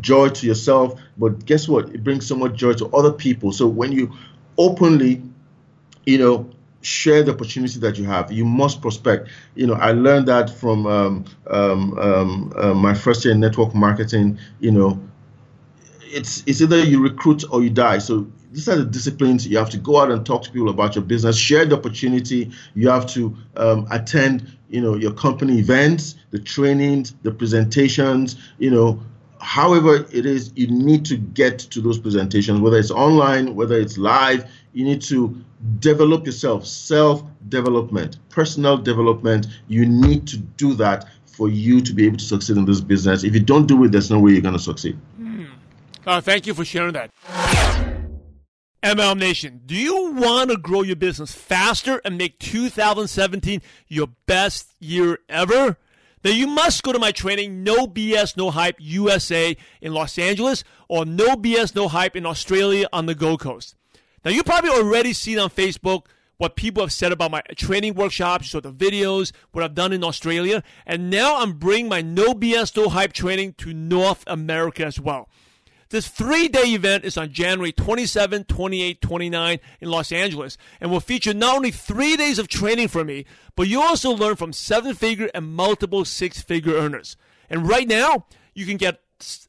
[0.00, 3.66] joy to yourself but guess what it brings so much joy to other people so
[3.66, 4.12] when you
[4.56, 5.22] openly
[6.06, 6.50] you know,
[6.82, 8.30] share the opportunity that you have.
[8.30, 9.28] You must prospect.
[9.54, 13.74] You know, I learned that from um, um, um, uh, my first year in network
[13.74, 14.38] marketing.
[14.60, 15.00] You know,
[16.06, 17.98] it's it's either you recruit or you die.
[17.98, 20.94] So these are the disciplines you have to go out and talk to people about
[20.94, 21.36] your business.
[21.36, 22.50] Share the opportunity.
[22.74, 24.50] You have to um, attend.
[24.68, 28.36] You know, your company events, the trainings, the presentations.
[28.58, 29.00] You know,
[29.40, 33.98] however it is, you need to get to those presentations, whether it's online, whether it's
[33.98, 34.50] live.
[34.72, 35.36] You need to
[35.78, 39.46] develop yourself, self development, personal development.
[39.68, 43.24] You need to do that for you to be able to succeed in this business.
[43.24, 44.96] If you don't do it, there's no way you're going to succeed.
[46.06, 47.10] Uh, thank you for sharing that.
[48.82, 54.74] MLM Nation, do you want to grow your business faster and make 2017 your best
[54.78, 55.78] year ever?
[56.20, 60.64] Then you must go to my training, No BS, No Hype USA in Los Angeles
[60.88, 63.74] or No BS, No Hype in Australia on the Gold Coast.
[64.22, 68.50] Now, you probably already seen on Facebook what people have said about my training workshops,
[68.50, 72.76] saw the videos, what I've done in Australia, and now I'm bringing my No BS,
[72.76, 75.28] No Hype training to North America as well.
[75.94, 80.98] This three day event is on January 27, 28, 29 in Los Angeles and will
[80.98, 84.96] feature not only three days of training for me, but you also learn from seven
[84.96, 87.16] figure and multiple six figure earners.
[87.48, 89.02] And right now, you can get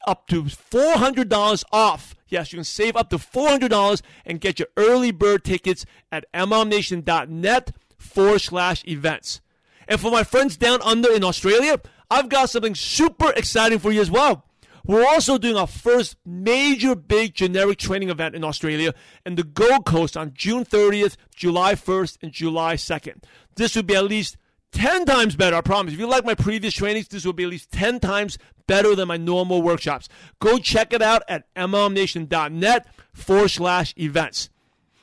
[0.05, 2.13] up to $400 off.
[2.27, 7.71] Yes, you can save up to $400 and get your early bird tickets at mlmnation.net
[7.97, 9.41] forward slash events.
[9.87, 11.81] And for my friends down under in Australia,
[12.11, 14.45] I've got something super exciting for you as well.
[14.87, 18.93] We're also doing our first major big generic training event in Australia
[19.25, 23.23] in the Gold Coast on June 30th, July 1st, and July 2nd.
[23.55, 24.37] This would be at least
[24.73, 25.93] 10 times better, I promise.
[25.93, 29.07] If you like my previous trainings, this will be at least 10 times better than
[29.07, 30.07] my normal workshops.
[30.39, 34.49] Go check it out at mlmnation.net forward slash events.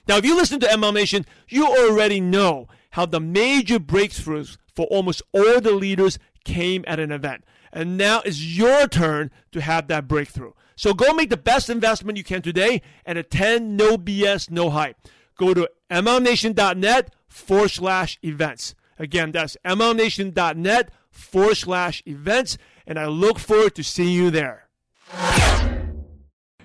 [0.07, 4.87] Now, if you listen to MLM Nation, you already know how the major breakthroughs for
[4.87, 7.45] almost all the leaders came at an event.
[7.73, 10.53] And now it's your turn to have that breakthrough.
[10.77, 14.97] So go make the best investment you can today and attend No BS, No Hype.
[15.37, 18.75] Go to mlmnation.net forward slash events.
[18.99, 22.59] Again, that's mlmnation.net forward slash events.
[22.87, 24.69] And I look forward to seeing you there.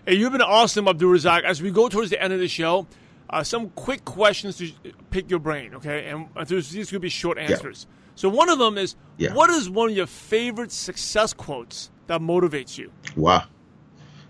[0.06, 1.43] Hey, you've been awesome, AbdurRazaq.
[1.43, 2.88] As we go towards the end of the show,
[3.30, 4.72] uh, some quick questions to
[5.10, 6.08] pick your brain, okay?
[6.08, 7.88] And these could be short answers.
[7.89, 7.93] Yeah.
[8.17, 9.32] So one of them is, yeah.
[9.36, 12.91] what is one of your favorite success quotes that motivates you?
[13.15, 13.43] Wow.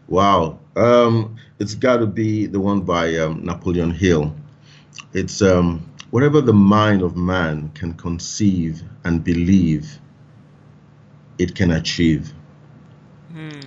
[0.10, 0.60] Wow.
[0.76, 4.36] Um, it's got to be the one by um, Napoleon Hill.
[5.14, 10.00] It's um, whatever the mind of man can conceive and believe,
[11.38, 12.34] it can achieve.
[13.32, 13.60] Hmm.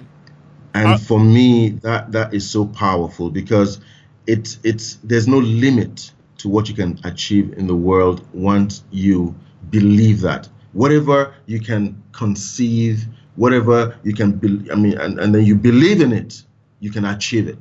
[0.75, 3.81] And uh, for me, that that is so powerful because
[4.27, 9.35] it's it's there's no limit to what you can achieve in the world once you
[9.71, 10.49] believe that.
[10.73, 13.07] Whatever you can conceive,
[13.37, 16.43] whatever you can, be, I mean, and, and then you believe in it,
[16.81, 17.59] you can achieve it.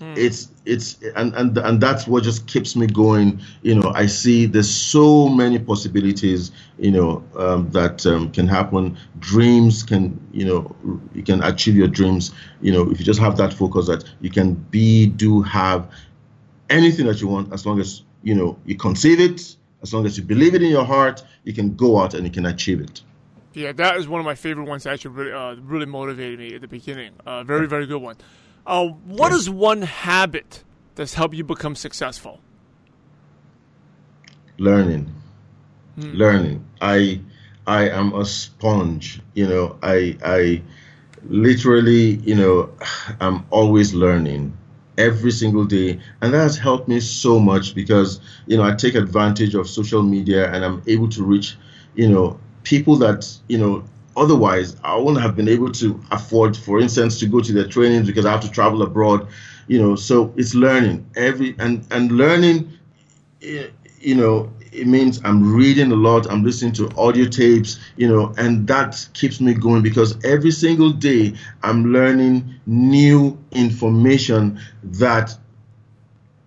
[0.00, 0.16] Mm.
[0.16, 3.38] It's it's and, and and that's what just keeps me going.
[3.60, 6.52] You know, I see there's so many possibilities.
[6.78, 8.96] You know, um, that um, can happen.
[9.18, 10.74] Dreams can you know
[11.12, 12.32] you can achieve your dreams.
[12.62, 15.90] You know, if you just have that focus that you can be, do, have
[16.70, 19.56] anything that you want as long as you know you conceive it.
[19.82, 22.30] As long as you believe it in your heart, you can go out and you
[22.30, 23.02] can achieve it.
[23.52, 24.84] Yeah, that is one of my favorite ones.
[24.84, 27.12] That actually really, uh, really motivated me at the beginning.
[27.26, 28.16] Uh, very, very good one.
[28.66, 29.38] Uh, what yeah.
[29.38, 30.62] is one habit
[30.94, 32.40] that's helped you become successful?
[34.58, 35.12] Learning.
[35.96, 36.12] Hmm.
[36.12, 36.64] Learning.
[36.80, 37.20] I
[37.66, 39.20] I am a sponge.
[39.34, 40.62] You know, I I
[41.28, 42.70] literally, you know,
[43.20, 44.56] I'm always learning
[44.98, 48.94] every single day and that has helped me so much because you know i take
[48.94, 51.56] advantage of social media and i'm able to reach
[51.94, 53.84] you know people that you know
[54.16, 58.06] otherwise I wouldn't have been able to afford, for instance, to go to their trainings
[58.06, 59.28] because I have to travel abroad.
[59.66, 62.72] You know, so it's learning every and and learning.
[63.42, 63.68] Eh,
[64.00, 66.30] you know, it means I'm reading a lot.
[66.30, 67.78] I'm listening to audio tapes.
[67.96, 74.60] You know, and that keeps me going because every single day I'm learning new information
[74.84, 75.36] that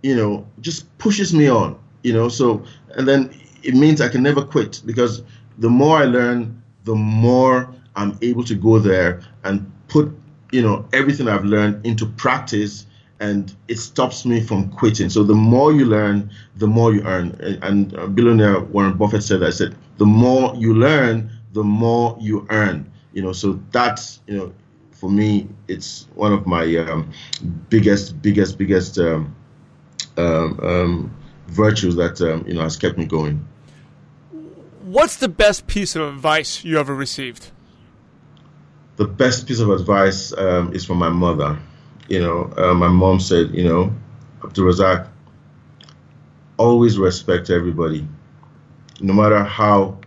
[0.01, 1.79] you know just pushes me on.
[2.03, 2.63] You know, so
[2.95, 5.23] and then it means I can never quit because
[5.57, 10.11] the more I learn, the more I'm able to go there and put,
[10.51, 12.85] you know, everything I've learned into practice
[13.23, 15.09] and it stops me from quitting.
[15.09, 17.31] So the more you learn, the more you earn.
[17.39, 22.45] And, and billionaire Warren Buffett said, I said, the more you learn, the more you
[22.49, 22.91] earn.
[23.13, 24.53] You know, so that's, you know,
[24.91, 27.11] for me, it's one of my um,
[27.69, 29.33] biggest, biggest, biggest um,
[30.17, 31.17] um, um
[31.47, 33.47] virtues that, um, you know, has kept me going.
[34.81, 37.51] What's the best piece of advice you ever received?
[38.97, 41.57] The best piece of advice um, is from my mother.
[42.07, 43.93] You know, uh, my mom said, you know,
[44.41, 45.07] AbdurRazaq,
[46.57, 48.07] always respect everybody,
[49.01, 49.97] no matter how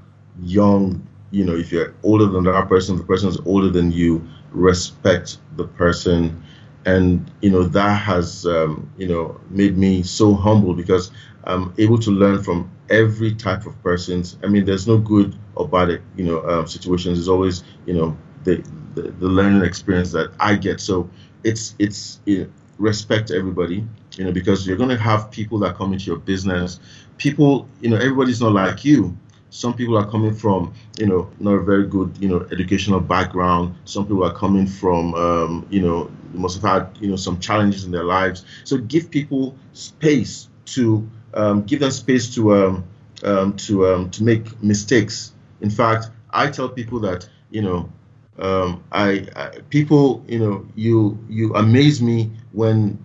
[0.42, 1.06] young.
[1.30, 4.26] You know, if you're older than that person, the person is older than you.
[4.52, 6.42] Respect the person,
[6.86, 11.10] and you know that has um, you know made me so humble because
[11.44, 14.38] I'm able to learn from every type of persons.
[14.42, 17.18] I mean, there's no good or bad, you know, um, situations.
[17.18, 20.80] There's always, you know, the, the, the learning experience that I get.
[20.80, 21.10] So
[21.46, 22.46] it's it's know,
[22.78, 23.86] respect everybody,
[24.16, 26.80] you know, because you're going to have people that come into your business.
[27.18, 29.16] People, you know, everybody's not like you.
[29.50, 33.74] Some people are coming from, you know, not a very good, you know, educational background.
[33.84, 37.84] Some people are coming from, um, you know, must have had, you know, some challenges
[37.84, 38.44] in their lives.
[38.64, 42.84] So give people space to um, give them space to um,
[43.24, 45.32] um, to um, to make mistakes.
[45.60, 47.90] In fact, I tell people that you know
[48.38, 52.98] um, I, I, people you know you you amaze me when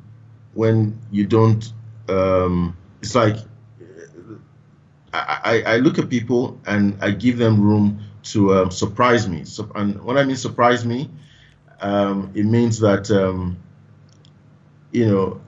[0.53, 1.71] when you don't.
[2.09, 3.37] Um, it's like
[5.13, 9.43] I, I look at people and I give them room to um, surprise me.
[9.43, 11.09] So, and when I mean surprise me,
[11.81, 13.57] um, it means that um,
[14.91, 15.41] you know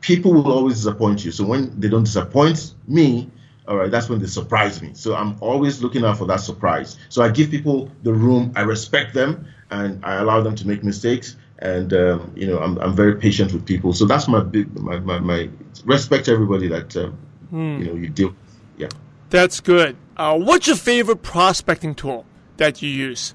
[0.00, 1.32] people will always disappoint you.
[1.32, 3.30] So when they don't disappoint me,
[3.68, 4.92] all right, that's when they surprise me.
[4.94, 6.96] So I'm always looking out for that surprise.
[7.10, 10.82] So I give people the room, I respect them, and I allow them to make
[10.82, 11.36] mistakes.
[11.58, 13.92] And um, you know, I'm, I'm very patient with people.
[13.92, 15.50] So that's my big my my, my
[15.84, 17.18] respect everybody that um,
[17.50, 17.78] hmm.
[17.78, 18.34] you know you deal.
[18.78, 18.88] Yeah,
[19.28, 19.96] that's good.
[20.16, 22.24] Uh, what's your favorite prospecting tool
[22.56, 23.34] that you use?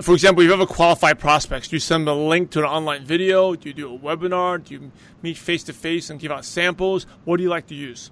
[0.00, 2.60] for example, if you have a qualified prospects, do you send them a link to
[2.60, 3.54] an online video?
[3.54, 4.64] Do you do a webinar?
[4.64, 7.06] Do you meet face to face and give out samples?
[7.24, 8.10] What do you like to use?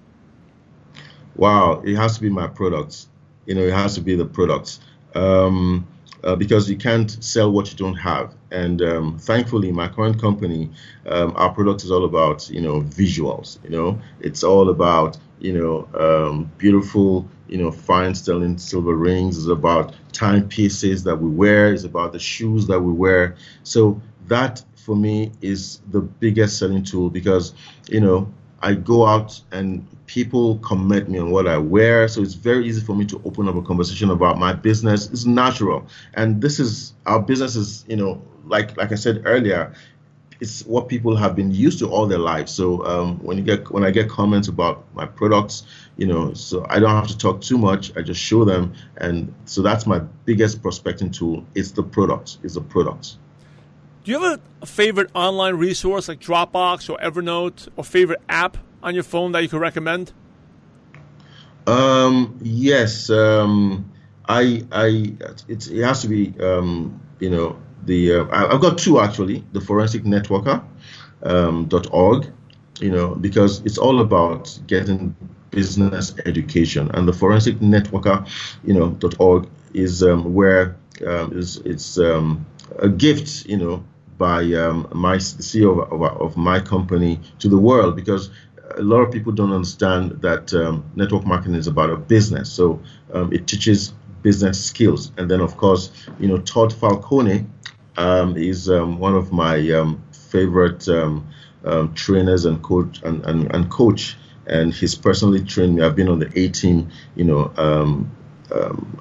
[1.35, 3.07] Wow, it has to be my products.
[3.45, 4.79] You know, it has to be the products
[5.15, 5.87] um,
[6.23, 8.35] uh, because you can't sell what you don't have.
[8.51, 10.69] And um, thankfully, my current company,
[11.07, 13.63] um, our product is all about you know visuals.
[13.63, 19.37] You know, it's all about you know um, beautiful you know, fine sterling silver rings.
[19.37, 21.73] It's about timepieces that we wear.
[21.73, 23.35] It's about the shoes that we wear.
[23.63, 27.53] So that for me is the biggest selling tool because,
[27.89, 28.31] you know,
[28.61, 32.07] I go out and people comment me on what I wear.
[32.07, 35.09] So it's very easy for me to open up a conversation about my business.
[35.09, 35.87] It's natural.
[36.13, 39.73] And this is our business is, you know, like like I said earlier,
[40.41, 42.51] it's what people have been used to all their lives.
[42.51, 45.63] So um, when you get when I get comments about my products,
[45.97, 47.95] you know, so I don't have to talk too much.
[47.95, 51.45] I just show them, and so that's my biggest prospecting tool.
[51.55, 52.39] It's the products.
[52.43, 53.17] It's the products.
[54.03, 58.95] Do you have a favorite online resource like Dropbox or Evernote or favorite app on
[58.95, 60.11] your phone that you could recommend?
[61.67, 63.11] Um, yes.
[63.11, 63.91] Um,
[64.27, 65.13] I I
[65.47, 69.43] it, has to be um, you know the uh, I've got two actually.
[69.53, 70.63] The Forensic Networker
[71.23, 72.31] um, .org
[72.79, 75.15] you know, because it's all about getting
[75.51, 78.27] business education, and the forensic networker,
[78.63, 80.75] you know, .org is um, where
[81.05, 83.83] um, is it's a gift, you know,
[84.21, 88.29] by um, my CEO of, of, my company to the world because
[88.77, 92.51] a lot of people don't understand that um, network marketing is about a business.
[92.51, 92.79] So
[93.13, 97.47] um, it teaches business skills, and then of course, you know, Todd Falcone
[97.97, 100.87] um, is um, one of my um, favorite
[101.95, 105.81] trainers and coach and, and, and coach and he's personally trained me.
[105.81, 107.41] I've been on the A team, you know,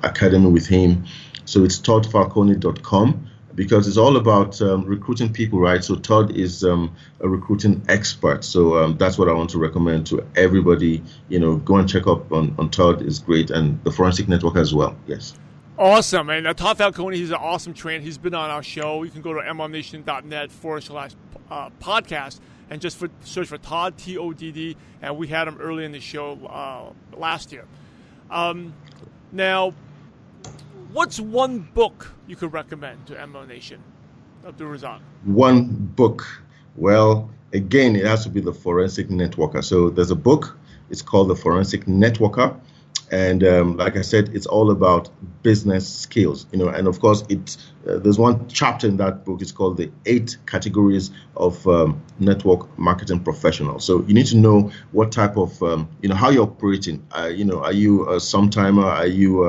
[0.02, 1.04] academy with him.
[1.44, 3.29] So it's toddfalcone.com
[3.60, 5.84] because it's all about um, recruiting people, right?
[5.84, 8.42] So Todd is um, a recruiting expert.
[8.42, 11.02] So um, that's what I want to recommend to everybody.
[11.28, 14.56] You know, go and check up on, on Todd is great and the Forensic Network
[14.56, 14.96] as well.
[15.06, 15.38] Yes.
[15.78, 16.30] Awesome.
[16.30, 18.02] And uh, Todd Falcone, he's an awesome trainer.
[18.02, 19.02] He's been on our show.
[19.02, 21.10] You can go to mlmnation.net forward slash
[21.50, 22.40] uh, podcast
[22.70, 25.84] and just for, search for Todd T O D D, and we had him early
[25.84, 27.66] in the show uh, last year.
[28.30, 28.72] Um,
[29.32, 29.74] now,
[30.92, 33.82] what's one book you could recommend to MLM Nation,
[34.44, 35.00] AbdurRazaq?
[35.24, 36.26] One book.
[36.76, 39.62] Well, again, it has to be the Forensic Networker.
[39.62, 40.56] So there's a book.
[40.90, 42.58] It's called the Forensic Networker
[43.10, 45.10] and um, like I said, it's all about
[45.42, 46.68] business skills, you know.
[46.68, 47.56] And of course, it
[47.88, 49.42] uh, there's one chapter in that book.
[49.42, 53.84] It's called the eight categories of um, network marketing professionals.
[53.84, 57.04] So you need to know what type of, um, you know, how you're operating.
[57.10, 58.84] Uh, you know, are you a sometimer?
[58.84, 59.44] Are you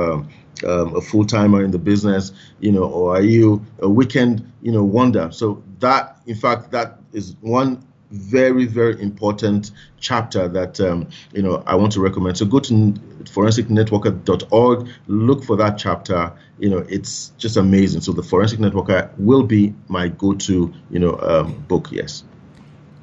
[0.64, 2.32] um, a full timer in the business?
[2.59, 5.32] You know, or are you a weekend, you know, wonder?
[5.32, 11.64] So that, in fact, that is one very very important chapter that um, you know
[11.66, 12.38] I want to recommend.
[12.38, 16.32] So go to forensicnetworker.org, look for that chapter.
[16.59, 18.01] You know it's just amazing.
[18.01, 21.89] So the Forensic Networker will be my go-to you know um, book.
[21.91, 22.24] Yes.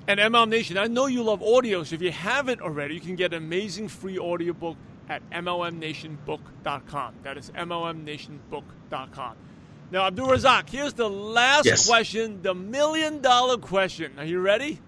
[0.07, 3.15] And MLM Nation, I know you love audio, so if you haven't already, you can
[3.15, 4.79] get an amazing free audiobook
[5.09, 7.15] at MLMNationBook.com.
[7.23, 9.37] That is MLMNationBook.com.
[9.91, 11.87] Now, AbdurRazaq, here's the last yes.
[11.87, 14.13] question, the million dollar question.
[14.19, 14.81] Are you ready?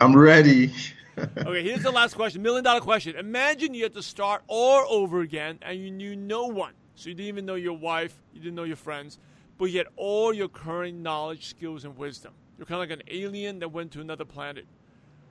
[0.00, 0.72] I'm ready.
[1.18, 2.42] okay, here's the last question.
[2.42, 3.14] Million dollar question.
[3.16, 6.72] Imagine you had to start all over again and you knew no one.
[6.96, 9.20] So you didn't even know your wife, you didn't know your friends,
[9.56, 12.32] but you had all your current knowledge, skills, and wisdom.
[12.56, 14.66] You're kind of like an alien that went to another planet.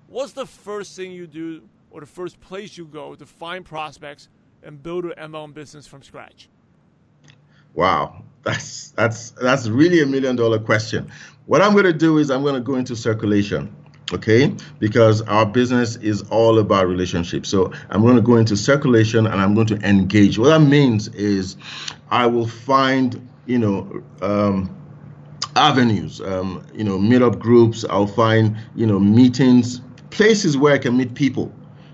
[0.07, 4.29] What's the first thing you do or the first place you go to find prospects
[4.63, 6.49] and build an MLM business from scratch?
[7.73, 11.11] Wow, that's that's that's really a million dollar question.
[11.45, 13.73] What I'm going to do is I'm going to go into circulation
[14.13, 14.53] okay?
[14.79, 17.49] Because our business is all about relationships.
[17.49, 20.37] So i'm going to go into circulation and i'm going to engage.
[20.37, 21.57] What that means is
[22.09, 24.75] i will find you know um,
[25.55, 27.85] avenues um, you know meetup groups.
[27.89, 31.51] I'll find you know meetings places where i can meet people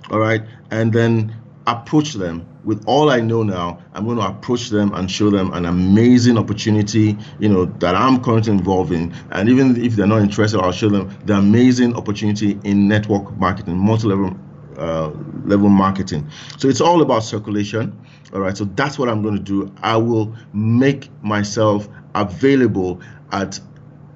[0.09, 1.35] all right and then
[1.67, 5.51] approach them with all I know now, I'm going to approach them and show them
[5.53, 9.13] an amazing opportunity, you know, that I'm currently involved in.
[9.31, 13.77] And even if they're not interested, I'll show them the amazing opportunity in network marketing,
[13.77, 14.37] multi-level
[14.77, 15.11] uh,
[15.45, 16.27] level marketing.
[16.57, 17.99] So it's all about circulation.
[18.33, 18.57] All right.
[18.57, 19.71] So that's what I'm going to do.
[19.83, 23.01] I will make myself available
[23.31, 23.59] at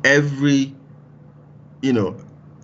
[0.03, 0.73] every,
[1.81, 2.17] you know,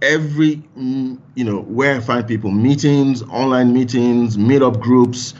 [0.03, 5.33] every, mm, you know, where I find people, meetings, online meetings, meetup groups,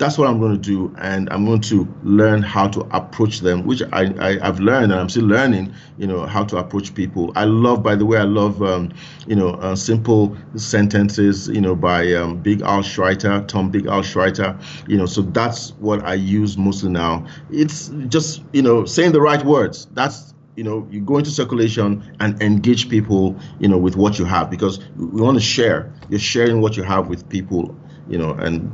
[0.00, 3.66] that's what I'm going to do, and I'm going to learn how to approach them,
[3.66, 5.74] which I, I have learned and I'm still learning.
[5.98, 7.32] You know how to approach people.
[7.36, 8.92] I love, by the way, I love um,
[9.26, 11.48] you know uh, simple sentences.
[11.48, 14.58] You know by um, Big Al Schreiter, Tom Big Al Schreiter.
[14.88, 17.26] You know, so that's what I use mostly now.
[17.50, 19.86] It's just you know saying the right words.
[19.92, 21.88] That's you know you go into circulation
[22.20, 26.20] and engage people you know with what you have because we want to share you're
[26.34, 27.74] sharing what you have with people
[28.08, 28.70] you know and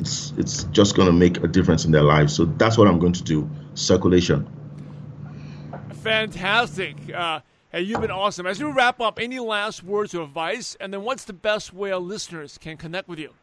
[0.00, 2.34] it's it's just going to make a difference in their lives.
[2.34, 3.48] So that's what I'm going to do.
[3.74, 4.48] Circulation.
[6.02, 6.96] Fantastic.
[7.14, 8.46] Uh, hey, you've been awesome.
[8.46, 11.92] As we wrap up, any last words of advice, and then what's the best way
[11.92, 13.34] our listeners can connect with you?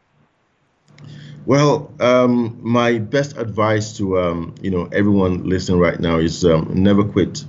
[1.46, 6.70] Well, um, my best advice to um, you know everyone listening right now is um,
[6.74, 7.44] never quit,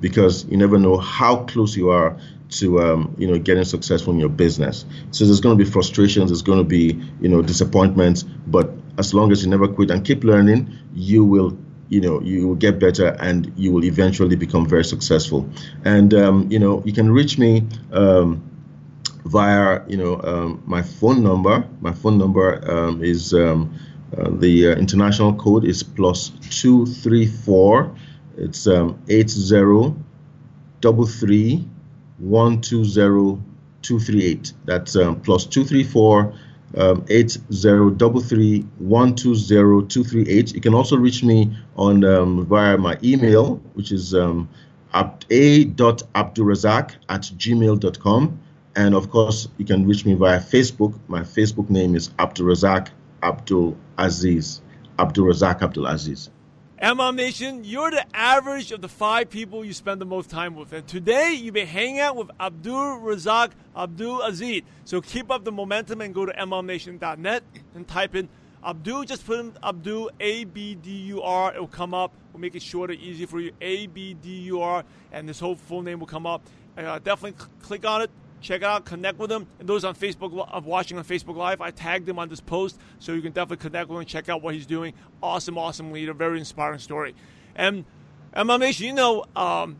[0.00, 2.16] because you never know how close you are
[2.50, 4.84] to um, you know getting successful in your business.
[5.10, 9.14] So there's going to be frustrations, there's going to be you know disappointments, but as
[9.14, 11.56] long as you never quit and keep learning, you will
[11.88, 15.48] you know you will get better and you will eventually become very successful.
[15.84, 17.66] And um, you know you can reach me.
[17.92, 18.46] Um,
[19.24, 23.78] via you know um, my phone number my phone number um, is um,
[24.16, 27.94] uh, the uh, international code is plus two three four
[28.40, 28.66] it's
[29.08, 29.96] eight zero
[30.80, 31.64] double three
[32.18, 33.40] 120
[33.82, 34.52] 238.
[34.66, 36.34] That's um, plus 234
[36.76, 38.66] um, 8033
[40.54, 44.48] You can also reach me on um, via my email, which is um,
[44.92, 48.40] a.abdulrazak at gmail.com.
[48.76, 50.96] And of course, you can reach me via Facebook.
[51.08, 52.88] My Facebook name is AbdurRazaq
[53.22, 54.60] Abdul Aziz.
[54.98, 56.30] AbdurRazaq Abdul Aziz.
[56.80, 60.72] MLM Nation, you're the average of the five people you spend the most time with.
[60.72, 64.62] And today, you've been hanging out with AbdurRazaq Abdul Aziz.
[64.86, 67.42] So keep up the momentum and go to MLMNation.net
[67.74, 68.30] and type in
[68.64, 69.04] Abdul.
[69.04, 71.52] Just put in Abdul, A B D U R.
[71.52, 72.14] It'll come up.
[72.32, 73.52] We'll make it shorter, easy for you.
[73.60, 74.82] A B D U R.
[75.12, 76.40] And this whole full name will come up.
[76.78, 78.10] Uh, definitely cl- click on it
[78.40, 79.46] check it out, connect with them.
[79.58, 82.78] And those on Facebook of watching on Facebook Live, I tagged him on this post,
[82.98, 84.94] so you can definitely connect with him, check out what he's doing.
[85.22, 87.14] Awesome, awesome leader, very inspiring story.
[87.54, 87.84] And
[88.32, 89.76] and MLM Nation, you know, um,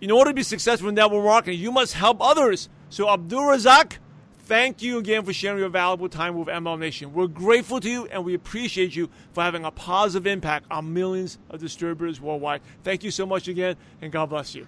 [0.00, 2.68] in order to be successful in network marketing, you must help others.
[2.88, 3.98] So AbdurRazaq,
[4.40, 7.12] thank you again for sharing your valuable time with MLM Nation.
[7.12, 11.38] We're grateful to you and we appreciate you for having a positive impact on millions
[11.48, 12.60] of distributors worldwide.
[12.82, 14.66] Thank you so much again, and God bless you.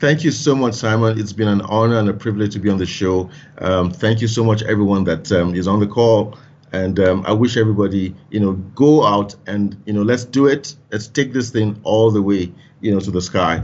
[0.00, 1.20] Thank you so much, Simon.
[1.20, 3.28] It's been an honor and a privilege to be on the show.
[3.58, 6.38] Um, thank you so much, everyone that um, is on the call.
[6.72, 10.74] And um, I wish everybody, you know, go out and, you know, let's do it.
[10.90, 13.62] Let's take this thing all the way, you know, to the sky.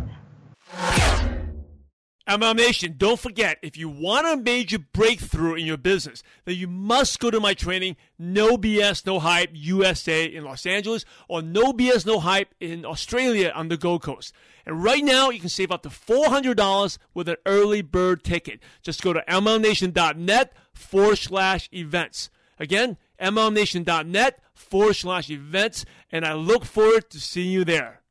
[2.27, 6.67] MLM Nation, don't forget, if you want a major breakthrough in your business, then you
[6.67, 11.73] must go to my training, No BS, No Hype USA in Los Angeles, or No
[11.73, 14.33] BS, No Hype in Australia on the Gold Coast.
[14.67, 18.59] And right now, you can save up to $400 with an early bird ticket.
[18.83, 22.29] Just go to MLMNation.net forward slash events.
[22.59, 28.03] Again, MLMNation.net forward slash events, and I look forward to seeing you there.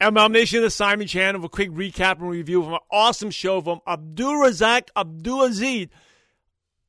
[0.00, 3.80] MLM Nation, the Simon Chan, a quick recap and review of an awesome show from
[3.86, 5.88] AbdurRazaq Abdul Aziz.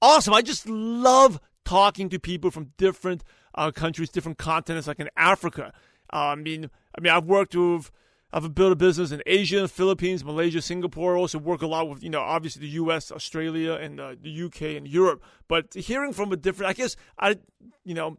[0.02, 0.34] Awesome.
[0.34, 5.72] I just love talking to people from different uh, countries, different continents, like in Africa.
[6.12, 7.92] Uh, I mean, I mean, I've worked with,
[8.34, 11.16] I've built a business in Asia, Philippines, Malaysia, Singapore.
[11.16, 14.78] Also work a lot with, you know, obviously the U.S., Australia, and uh, the U.K.
[14.78, 15.24] and Europe.
[15.48, 17.38] But hearing from a different, I guess I,
[17.84, 18.18] you know,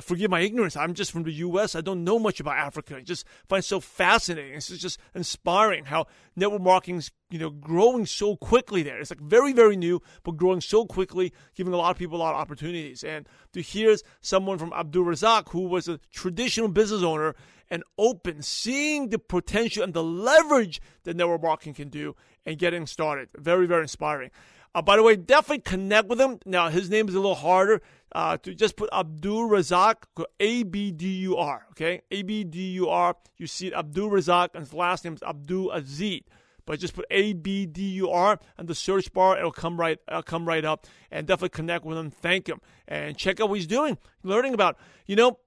[0.00, 0.76] forgive my ignorance.
[0.76, 1.74] I'm just from the U.S.
[1.74, 2.96] I don't know much about Africa.
[2.96, 4.54] I just find it so fascinating.
[4.54, 6.06] It's just inspiring how
[6.36, 8.98] network marketing's you know growing so quickly there.
[9.00, 12.20] It's like very very new, but growing so quickly, giving a lot of people a
[12.22, 13.02] lot of opportunities.
[13.02, 17.34] And to hear someone from AbdurRazaq, who was a traditional business owner
[17.70, 22.14] and open, seeing the potential and the leverage that network marketing can do,
[22.46, 24.30] and getting started, very very inspiring.
[24.74, 26.38] Uh, by the way, definitely connect with him.
[26.46, 27.82] Now his name is a little harder
[28.14, 29.94] uh, to just put AbdurRazaq,
[30.40, 32.02] A B D U R, okay?
[32.10, 33.16] A B D U R.
[33.36, 36.22] You see AbdurRazaq, and his last name is Abdul-Aziz.
[36.64, 39.98] But just put A B D U R and the search bar; it'll come right,
[40.08, 40.86] it'll come right up.
[41.10, 44.78] And definitely connect with him, thank him, and check out what he's doing, learning about.
[45.06, 45.38] You know,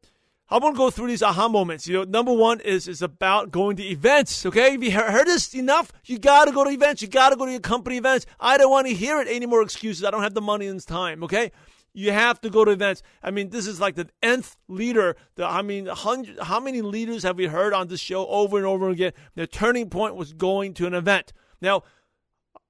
[0.49, 1.88] I want to go through these aha moments.
[1.88, 4.45] You know, number one is is about going to events.
[4.45, 7.01] Okay, if you heard this enough, you got to go to events.
[7.01, 8.26] You got to go to your company events.
[8.39, 10.03] I don't want to hear it any more excuses.
[10.03, 11.24] I don't have the money and time.
[11.24, 11.51] Okay,
[11.96, 13.02] you have to go to events.
[13.24, 15.16] I mean, this is like the nth leader.
[15.36, 18.66] The, I mean, hundred, how many leaders have we heard on this show over and
[18.66, 19.14] over again?
[19.36, 21.32] Their turning point was going to an event.
[21.62, 21.84] Now,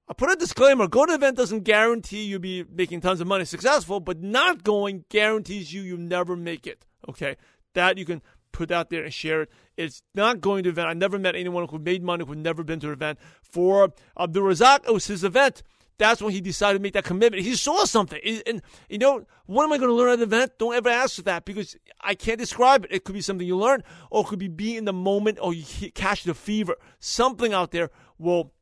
[0.08, 3.26] I put a disclaimer: going to an event doesn't guarantee you'll be making tons of
[3.26, 6.86] money, successful, but not going guarantees you you never make it.
[7.08, 7.36] Okay,
[7.74, 8.22] that you can
[8.52, 9.50] put out there and share it.
[9.76, 10.88] It's not going to event.
[10.88, 13.18] I never met anyone who made money who never been to an event.
[13.42, 15.62] For AbdurRazaq, it was his event
[15.98, 17.42] that's when he decided to make that commitment.
[17.42, 18.20] He saw something.
[18.46, 20.52] And, you know, what am I going to learn at the event?
[20.58, 22.92] Don't ever ask for that because I can't describe it.
[22.92, 25.54] It could be something you learn or it could be be in the moment or
[25.54, 26.76] you catch the fever.
[26.98, 28.52] Something out there will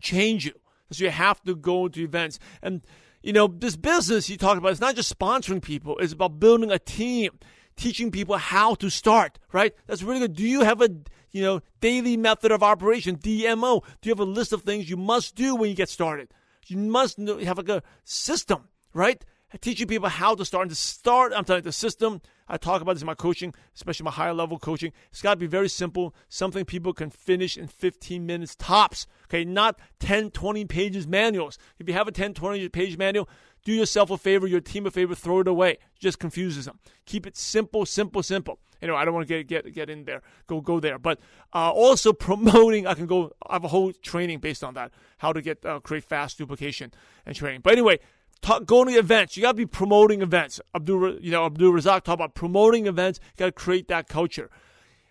[0.00, 0.52] change you.
[0.90, 2.38] So you have to go to events.
[2.62, 2.82] And,
[3.22, 5.98] you know, this business you talked about, it's not just sponsoring people.
[5.98, 7.38] It's about building a team,
[7.76, 9.74] teaching people how to start, right?
[9.86, 10.34] That's really good.
[10.34, 10.90] Do you have a,
[11.32, 13.82] you know, daily method of operation, DMO?
[14.00, 16.28] Do you have a list of things you must do when you get started?
[16.66, 19.24] You must have like a system, right?
[19.60, 21.32] Teaching people how to start and to start.
[21.34, 22.20] I'm telling you, the system.
[22.48, 24.92] I talk about this in my coaching, especially my higher level coaching.
[25.10, 29.06] It's got to be very simple, something people can finish in 15 minutes tops.
[29.24, 31.58] Okay, not 10, 20 pages manuals.
[31.78, 33.28] If you have a 10, 20 page manual,
[33.66, 35.72] do yourself a favor, your team a favor, throw it away.
[35.72, 36.78] It just confuses them.
[37.04, 38.60] Keep it simple, simple, simple.
[38.80, 40.22] Anyway, I don't want to get get get in there.
[40.46, 41.00] Go go there.
[41.00, 41.18] But
[41.52, 43.32] uh, also promoting, I can go.
[43.44, 44.92] I have a whole training based on that.
[45.18, 46.92] How to get uh, create fast duplication
[47.26, 47.62] and training.
[47.64, 47.98] But anyway,
[48.40, 49.36] talk, going to events.
[49.36, 50.60] You got to be promoting events.
[50.72, 53.18] Abdul, you know, AbdurRazaq talk about promoting events.
[53.34, 54.48] You got to create that culture.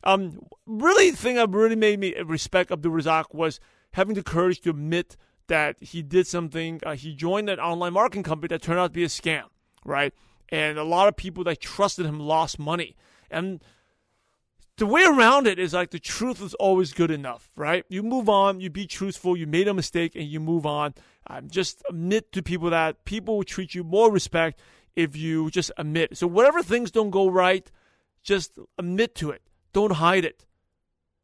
[0.05, 3.59] Um, really, the thing that really made me respect AbdurRazaq was
[3.91, 5.17] having the courage to admit
[5.47, 6.81] that he did something.
[6.85, 9.45] Uh, he joined an online marketing company that turned out to be a scam,
[9.83, 10.13] right?
[10.49, 12.95] And a lot of people that trusted him lost money.
[13.29, 13.63] And
[14.77, 17.85] the way around it is like the truth is always good enough, right?
[17.89, 20.93] You move on, you be truthful, you made a mistake, and you move on.
[21.27, 24.59] Um, just admit to people that people will treat you more respect
[24.95, 26.17] if you just admit.
[26.17, 27.69] So whatever things don't go right,
[28.23, 29.41] just admit to it.
[29.73, 30.45] Don't hide it.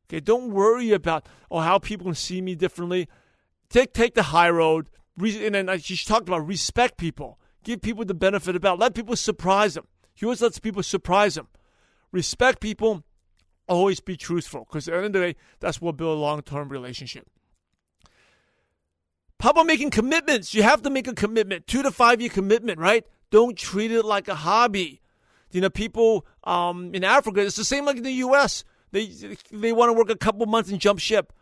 [0.08, 3.08] Okay, don't worry about oh how people can see me differently.
[3.72, 4.90] Take take the high road.
[5.18, 9.16] And then she talked about respect people, give people the benefit of about, let people
[9.16, 9.88] surprise them.
[10.14, 11.48] He always lets people surprise them.
[12.12, 13.04] Respect people
[13.68, 16.42] always be truthful because at the end of the day, that's what build a long
[16.42, 17.28] term relationship.
[19.40, 20.54] How about making commitments?
[20.54, 23.06] You have to make a commitment, two to five year commitment, right?
[23.32, 25.02] Don't treat it like a hobby.
[25.52, 28.64] You know, people um, in Africa, it's the same like in the U.S.
[28.92, 29.08] They
[29.52, 31.34] they want to work a couple months and jump ship.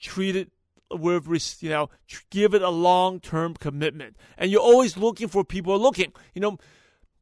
[0.00, 0.50] Treat it
[0.90, 1.90] with you know,
[2.30, 4.16] give it a long term commitment.
[4.36, 6.12] And you're always looking for people looking.
[6.34, 6.58] You know,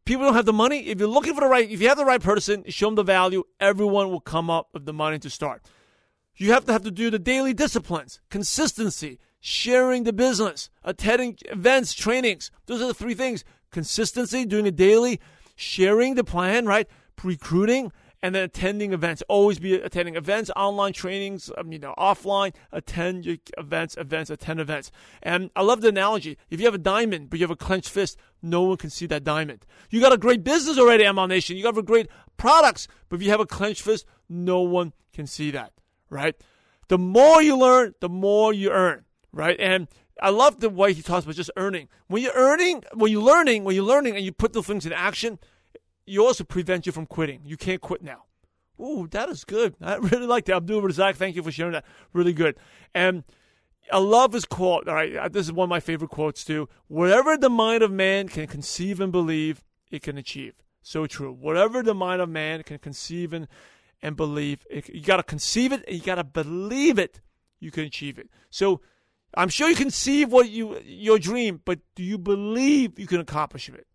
[0.04, 0.86] people don't have the money.
[0.86, 3.02] If you're looking for the right, if you have the right person, show them the
[3.02, 5.62] value, everyone will come up with the money to start.
[6.34, 11.94] You have to have to do the daily disciplines, consistency, sharing the business, attending events,
[11.94, 12.50] trainings.
[12.66, 13.44] Those are the three things.
[13.70, 15.20] Consistency, doing it daily,
[15.56, 16.88] sharing the plan, right?
[17.22, 17.92] Recruiting,
[18.22, 19.22] and then attending events.
[19.28, 22.54] Always be attending events, online trainings, um, you know, offline.
[22.70, 24.92] Attend your events, events, attend events.
[25.22, 26.38] And I love the analogy.
[26.50, 29.06] If you have a diamond, but you have a clenched fist, no one can see
[29.06, 29.66] that diamond.
[29.90, 31.56] You got a great business already, MLM Nation.
[31.56, 35.26] You got a great products, but if you have a clenched fist, no one can
[35.26, 35.72] see that,
[36.08, 36.34] right?
[36.88, 39.58] The more you learn, the more you earn, right?
[39.58, 39.88] And
[40.20, 41.88] I love the way he talks about just earning.
[42.06, 44.92] When you're earning, when you're learning, when you're learning and you put the things in
[44.92, 45.38] action,
[46.06, 47.40] you also prevent you from quitting.
[47.44, 48.24] You can't quit now.
[48.80, 49.74] Ooh, that is good.
[49.80, 50.64] I really like that.
[50.64, 51.84] AbdurRazaq, thank you for sharing that.
[52.12, 52.56] Really good.
[52.94, 53.24] And
[53.90, 54.88] I love his quote.
[54.88, 56.68] All right, uh, this is one of my favorite quotes too.
[56.88, 60.54] Whatever the mind of man can conceive and believe, it can achieve.
[60.82, 61.32] So true.
[61.32, 63.46] Whatever the mind of man can conceive and,
[64.00, 67.20] and believe, it, you got to conceive it and you got to believe it.
[67.60, 68.28] You can achieve it.
[68.50, 68.80] So
[69.34, 73.68] I'm sure you conceive what you your dream, but do you believe you can accomplish
[73.68, 73.86] it?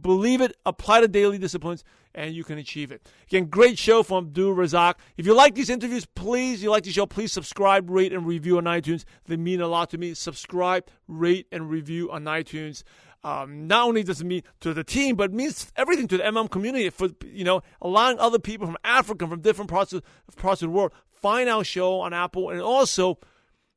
[0.00, 1.82] Believe it, apply the daily disciplines,
[2.14, 3.08] and you can achieve it.
[3.28, 4.94] Again, great show from AbdurRazaq.
[5.16, 8.58] If you like these interviews, please, you like the show, please subscribe, rate, and review
[8.58, 9.04] on iTunes.
[9.26, 10.14] They mean a lot to me.
[10.14, 12.82] Subscribe, rate, and review on iTunes.
[13.24, 16.22] Um, not only does it mean to the team, but it means everything to the
[16.22, 20.02] MM community for you know allowing other people from Africa, from different parts of
[20.36, 23.18] parts of the world, find our show on Apple, and also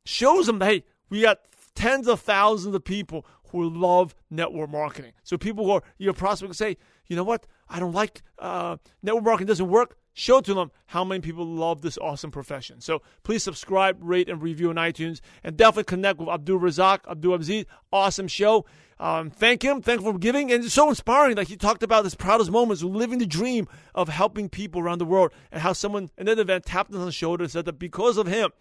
[0.05, 1.39] shows them, that, hey, we got
[1.75, 5.13] tens of thousands of people who love network marketing.
[5.23, 6.77] So people who are your prospects say,
[7.07, 9.97] you know what, I don't like uh, network marketing doesn't work.
[10.13, 12.81] Show to them how many people love this awesome profession.
[12.81, 17.65] So please subscribe, rate, and review on iTunes, and definitely connect with AbdurRazaq, Abdul Aziz.
[17.93, 18.65] Awesome show.
[18.99, 19.81] Um, thank him.
[19.81, 21.37] Thank him for giving, and it's so inspiring.
[21.37, 25.05] Like he talked about his proudest moments, living the dream of helping people around the
[25.05, 27.79] world, and how someone in that event tapped him on the shoulder and said that
[27.79, 28.51] because of him,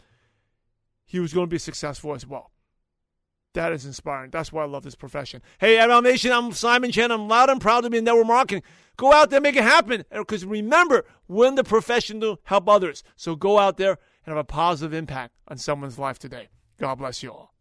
[1.07, 2.53] he was going to be successful as well.
[3.55, 4.31] That is inspiring.
[4.31, 5.43] That's why I love this profession.
[5.59, 7.11] Hey, MLM Nation, I'm Simon Chan.
[7.11, 8.63] I'm loud and proud to be in network marketing.
[8.97, 10.05] Go out there, make it happen.
[10.13, 13.03] Uh, because remember, we're in the profession to help others.
[13.17, 16.49] So go out there and have a positive impact on someone's life today.
[16.79, 17.55] God bless you all.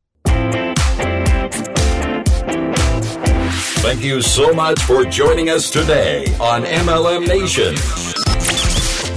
[3.80, 8.27] Thank you so much for joining us today on MLM Nation.